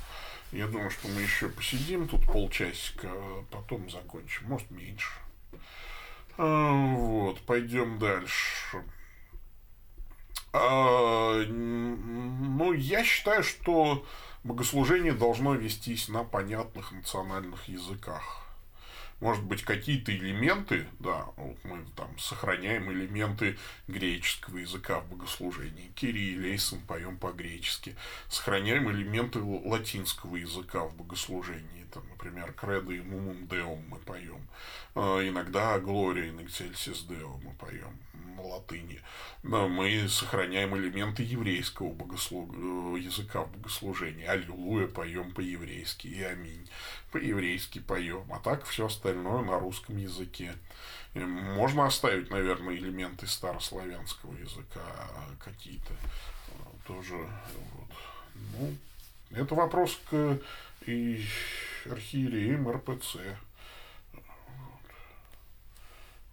[0.53, 4.47] Я думаю, что мы еще посидим тут полчасика, а потом закончим.
[4.47, 5.11] Может, меньше.
[6.37, 8.85] А, вот, пойдем дальше.
[10.53, 14.05] А, ну, я считаю, что
[14.43, 18.50] богослужение должно вестись на понятных национальных языках
[19.21, 26.81] может быть, какие-то элементы, да, вот мы там сохраняем элементы греческого языка в богослужении, кириллейсом
[26.81, 27.97] поем по-гречески,
[28.29, 34.47] сохраняем элементы латинского языка в богослужении, там, например, кредо и мумум деум мы поем,
[34.95, 37.99] а, иногда глория и эксельсис део мы поем
[38.37, 39.01] на латыни,
[39.43, 42.49] но мы сохраняем элементы еврейского богослу...
[42.53, 46.69] Э, языка в богослужении, аллилуйя поем по-еврейски и аминь
[47.13, 50.55] по-еврейски поем, а так все остальное на русском языке.
[51.15, 54.81] Можно оставить, наверное, элементы старославянского языка
[55.45, 55.93] какие-то
[56.87, 57.17] тоже.
[57.17, 57.89] Вот.
[58.59, 58.77] Ну,
[59.33, 60.39] это вопрос к
[60.87, 61.25] и
[61.93, 63.19] архиереям РПЦ.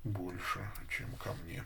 [0.04, 1.64] Больше, чем ко мне.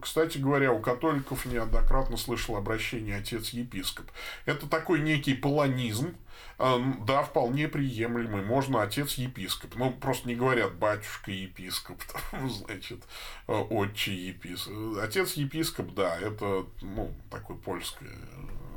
[0.00, 4.10] Кстати говоря, у католиков неоднократно слышал обращение отец-епископ.
[4.46, 6.16] Это такой некий полонизм,
[6.58, 8.42] эм, да, вполне приемлемый.
[8.42, 9.74] Можно отец-епископ.
[9.76, 12.00] Ну, просто не говорят батюшка-епископ,
[12.32, 13.00] значит,
[13.48, 14.98] э, отче-епископ.
[15.02, 18.67] Отец-епископ, да, это, ну, такое польское э,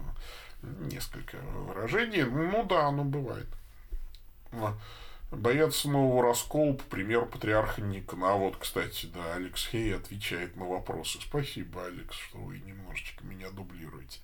[0.61, 2.23] несколько выражений.
[2.23, 3.47] Ну, да, оно бывает.
[5.31, 8.33] Боятся нового раскола, по примеру патриарха Никона.
[8.33, 11.19] А вот, кстати, да, Алекс Хей отвечает на вопросы.
[11.21, 14.19] Спасибо, Алекс, что вы немножечко меня дублируете.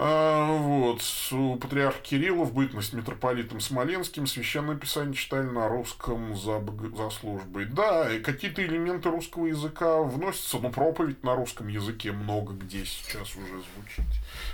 [0.00, 6.64] А, вот, у патриарха Кирилла в бытность митрополитом Смоленским священное писание читали на русском за,
[6.96, 7.64] за службой.
[7.64, 13.34] Да, и какие-то элементы русского языка вносятся, но проповедь на русском языке много где сейчас
[13.34, 14.06] уже звучит.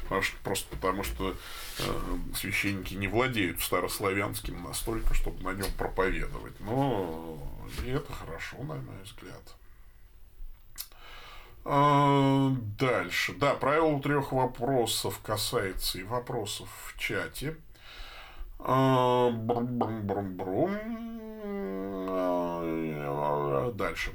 [0.05, 1.35] Потому что, просто потому что
[1.79, 1.83] э,
[2.35, 6.59] священники не владеют старославянским настолько, чтобы на нем проповедовать.
[6.61, 7.39] Но
[7.85, 9.43] и это хорошо, на мой взгляд.
[12.75, 13.35] А, дальше.
[13.35, 17.57] Да, правило трех вопросов касается и вопросов в чате.
[18.59, 20.77] Брум-брум-брум.
[22.09, 24.13] А, дальше.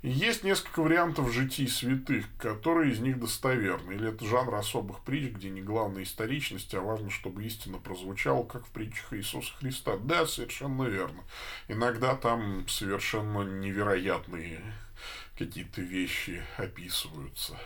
[0.00, 3.94] Есть несколько вариантов житий святых, которые из них достоверны.
[3.94, 8.64] Или это жанр особых притч, где не главная историчность, а важно, чтобы истина прозвучала, как
[8.64, 9.96] в притчах Иисуса Христа.
[9.96, 11.24] Да, совершенно верно.
[11.66, 14.60] Иногда там совершенно невероятные
[15.36, 17.58] какие-то вещи описываются.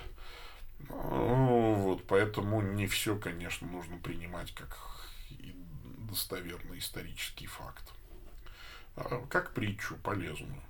[0.89, 4.79] Ну, вот, поэтому не все, конечно, нужно принимать как
[6.09, 7.93] достоверный исторический факт.
[8.97, 10.63] А как притчу полезную.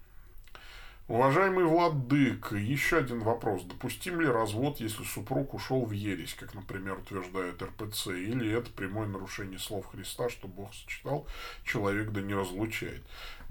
[1.09, 3.64] Уважаемый Владык, еще один вопрос.
[3.64, 9.09] Допустим ли развод, если супруг ушел в ересь, как, например, утверждает РПЦ, или это прямое
[9.09, 11.26] нарушение слов Христа, что Бог сочетал,
[11.64, 13.02] человек да не разлучает?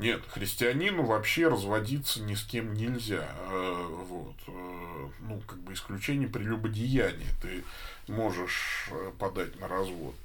[0.01, 3.29] Нет, христианину вообще разводиться ни с кем нельзя.
[3.51, 4.35] Э, вот.
[4.47, 7.27] Э, ну, как бы исключение прелюбодеяния.
[7.39, 7.63] Ты
[8.11, 10.15] можешь э, подать на развод.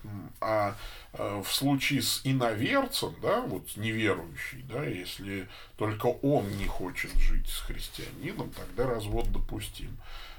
[0.41, 0.77] А
[1.13, 5.47] в случае с иноверцем, да, вот неверующий, да, если
[5.77, 9.95] только он не хочет жить с христианином, тогда развод допустим.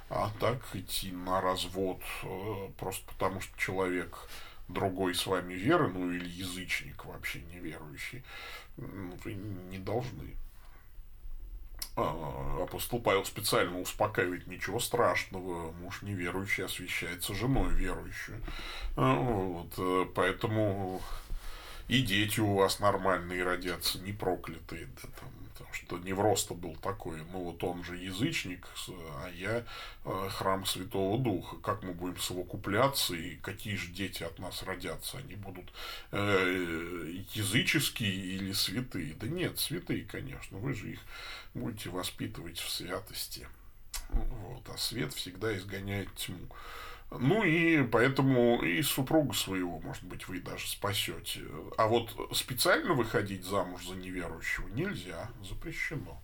[0.10, 2.02] А так идти на развод
[2.78, 4.18] просто потому, что человек
[4.68, 8.24] другой с вами веры, ну или язычник вообще неверующий,
[8.78, 10.36] вы не должны.
[11.96, 18.40] А, апостол Павел специально успокаивает, ничего страшного, муж неверующий освящается женой верующую.
[18.96, 21.02] А, вот, э, поэтому
[21.88, 25.30] и дети у вас нормальные родятся, не проклятые, да, там,
[25.88, 29.64] что невроз-то был такой, ну вот он же язычник, а я
[30.04, 35.18] э, храм Святого Духа, как мы будем совокупляться и какие же дети от нас родятся,
[35.18, 35.72] они будут
[36.12, 39.14] э, языческие или святые?
[39.14, 41.00] Да нет, святые, конечно, вы же их
[41.54, 43.48] будете воспитывать в святости.
[44.10, 46.50] Вот, а свет всегда изгоняет тьму.
[47.10, 51.42] Ну и поэтому и супругу своего, может быть, вы даже спасете.
[51.78, 56.22] А вот специально выходить замуж за неверующего нельзя, запрещено.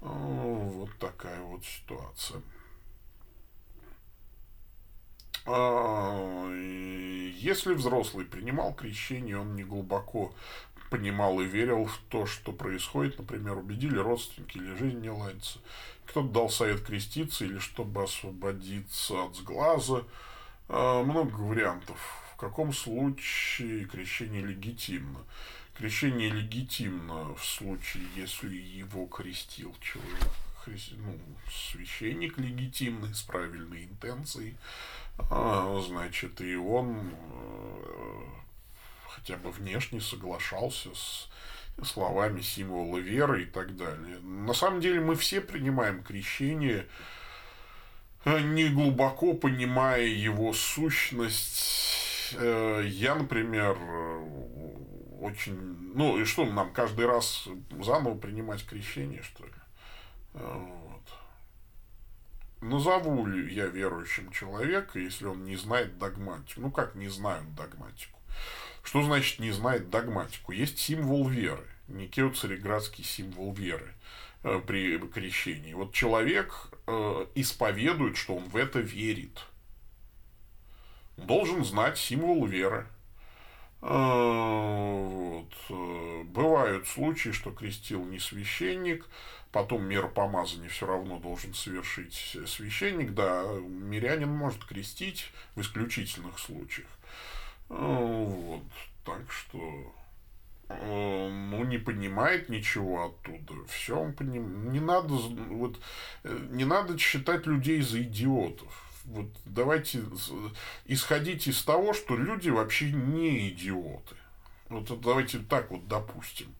[0.00, 2.42] Вот такая вот ситуация.
[5.46, 10.34] А, если взрослый принимал крещение, он не глубоко
[10.92, 15.58] понимал и верил в то, что происходит, например, убедили родственники или жизнь не ладится.
[16.06, 20.04] Кто-то дал совет креститься или чтобы освободиться от сглаза.
[20.68, 21.96] А, много вариантов.
[22.34, 25.20] В каком случае крещение легитимно?
[25.78, 30.28] Крещение легитимно в случае, если его крестил человек,
[30.98, 31.18] ну,
[31.50, 34.56] священник легитимный, с правильной интенцией,
[35.30, 38.41] а, значит, и он э,
[39.14, 41.28] хотя бы внешне соглашался с
[41.84, 44.18] словами символа веры и так далее.
[44.20, 46.86] На самом деле мы все принимаем крещение,
[48.24, 52.34] э, не глубоко понимая его сущность.
[52.38, 53.76] Э, я, например,
[55.20, 55.56] очень...
[55.94, 57.48] Ну, и что, нам каждый раз
[57.80, 59.52] заново принимать крещение, что ли?
[60.32, 61.02] Вот.
[62.62, 66.60] Назову ли я верующим человека, если он не знает догматику?
[66.60, 68.18] Ну, как не знают догматику?
[68.82, 70.52] Что значит не знает догматику?
[70.52, 73.94] Есть символ веры, некий цареградский символ веры
[74.42, 75.72] э, при крещении.
[75.72, 79.44] Вот человек э, исповедует, что он в это верит.
[81.16, 82.86] должен знать символ веры.
[83.82, 85.52] Э, вот.
[86.26, 89.06] Бывают случаи, что крестил не священник,
[89.52, 93.12] потом меру помазания все равно должен совершить священник.
[93.12, 96.88] Да, мирянин может крестить в исключительных случаях.
[97.72, 98.62] Вот.
[99.04, 99.94] Так что
[100.68, 103.64] э, ну, не понимает ничего оттуда.
[103.66, 104.70] Все он поним...
[104.70, 105.80] Не надо, вот,
[106.22, 108.88] э, не надо считать людей за идиотов.
[109.04, 110.02] Вот давайте
[110.84, 114.14] исходить из того, что люди вообще не идиоты.
[114.68, 116.54] Вот давайте так вот допустим.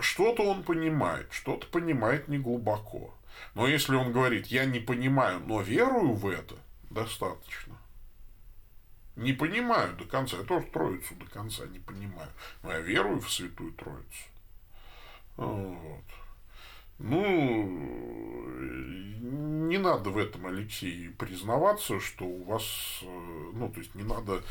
[0.00, 3.14] Что-то он понимает, что-то понимает не глубоко.
[3.54, 6.54] Но если он говорит, я не понимаю, но верую в это,
[6.90, 7.75] достаточно
[9.16, 10.36] не понимаю до конца.
[10.36, 12.30] Я тоже Троицу до конца не понимаю.
[12.62, 14.24] Но я верую в Святую Троицу.
[15.36, 16.04] Вот.
[16.98, 18.46] Ну,
[19.68, 24.42] не надо в этом, Алексей, признаваться, что у вас, э, ну, то есть не надо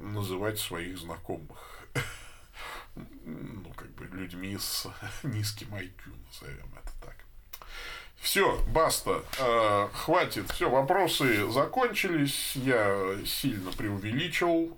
[0.00, 1.88] называть своих знакомых,
[3.24, 4.88] ну, как бы людьми с
[5.22, 7.25] низким IQ, назовем это так.
[8.26, 14.76] Все, баста, э, хватит, все, вопросы закончились, я сильно преувеличил,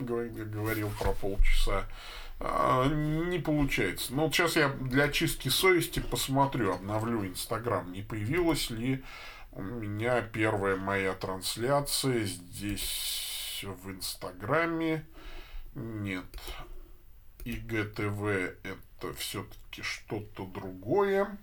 [0.00, 1.86] говорил про полчаса.
[2.40, 4.12] Э, не получается.
[4.12, 9.04] Но вот сейчас я для чистки совести посмотрю, обновлю Инстаграм, не появилась ли
[9.52, 15.06] у меня первая моя трансляция здесь в Инстаграме.
[15.76, 16.24] Нет.
[17.44, 18.24] ИГТВ
[18.64, 21.38] это все-таки что-то другое.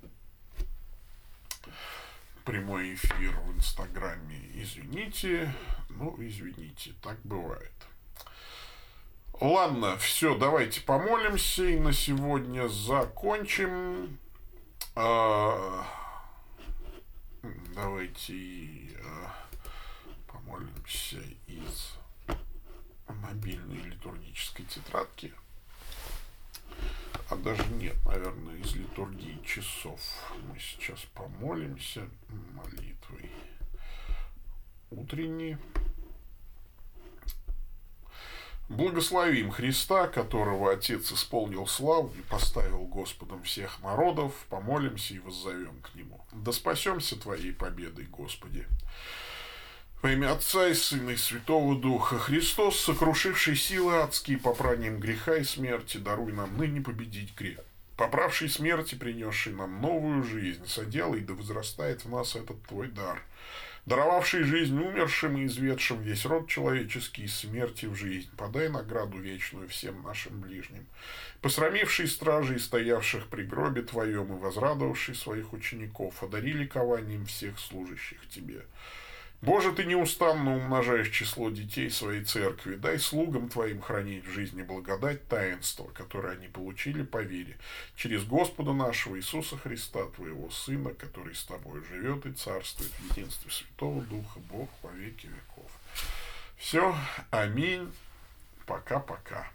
[2.47, 5.53] Прямой эфир в Инстаграме, извините,
[5.89, 7.73] ну, извините, так бывает.
[9.41, 14.17] Ладно, все, давайте помолимся и на сегодня закончим.
[14.95, 15.85] А,
[17.75, 19.35] давайте а,
[20.31, 21.97] помолимся из
[23.09, 25.33] мобильной литургической тетрадки.
[27.29, 29.99] А даже нет, наверное, из литургии часов.
[30.47, 32.07] Мы сейчас помолимся
[32.53, 33.29] молитвой
[34.91, 35.57] утренней.
[38.69, 45.95] Благословим Христа, которого Отец исполнил славу и поставил Господом всех народов, помолимся и воззовем к
[45.95, 46.19] Нему.
[46.33, 48.65] Да спасемся Твоей победой, Господи.
[50.01, 55.43] Во имя Отца и Сына и Святого Духа Христос, сокрушивший силы адские попранием греха и
[55.43, 57.59] смерти, даруй нам ныне победить грех.
[57.95, 63.21] Поправший смерти, принесший нам новую жизнь, соделай, да возрастает в нас этот Твой дар–
[63.87, 70.03] даровавший жизнь умершим и изведшим весь род человеческий смерти в жизнь, подай награду вечную всем
[70.03, 70.85] нашим ближним,
[71.41, 78.65] посрамивший стражей, стоявших при гробе Твоем и возрадовавший своих учеников, одари ликованием всех служащих Тебе.
[79.41, 85.27] Боже, Ты неустанно умножаешь число детей своей церкви, дай слугам Твоим хранить в жизни благодать
[85.27, 87.57] таинства, которое они получили по вере,
[87.95, 93.51] через Господа нашего Иисуса Христа, Твоего Сына, который с Тобой живет и царствует в единстве
[93.51, 95.71] Святого Духа, Бог во веки веков.
[96.57, 96.95] Все,
[97.29, 97.91] аминь,
[98.65, 99.51] пока-пока.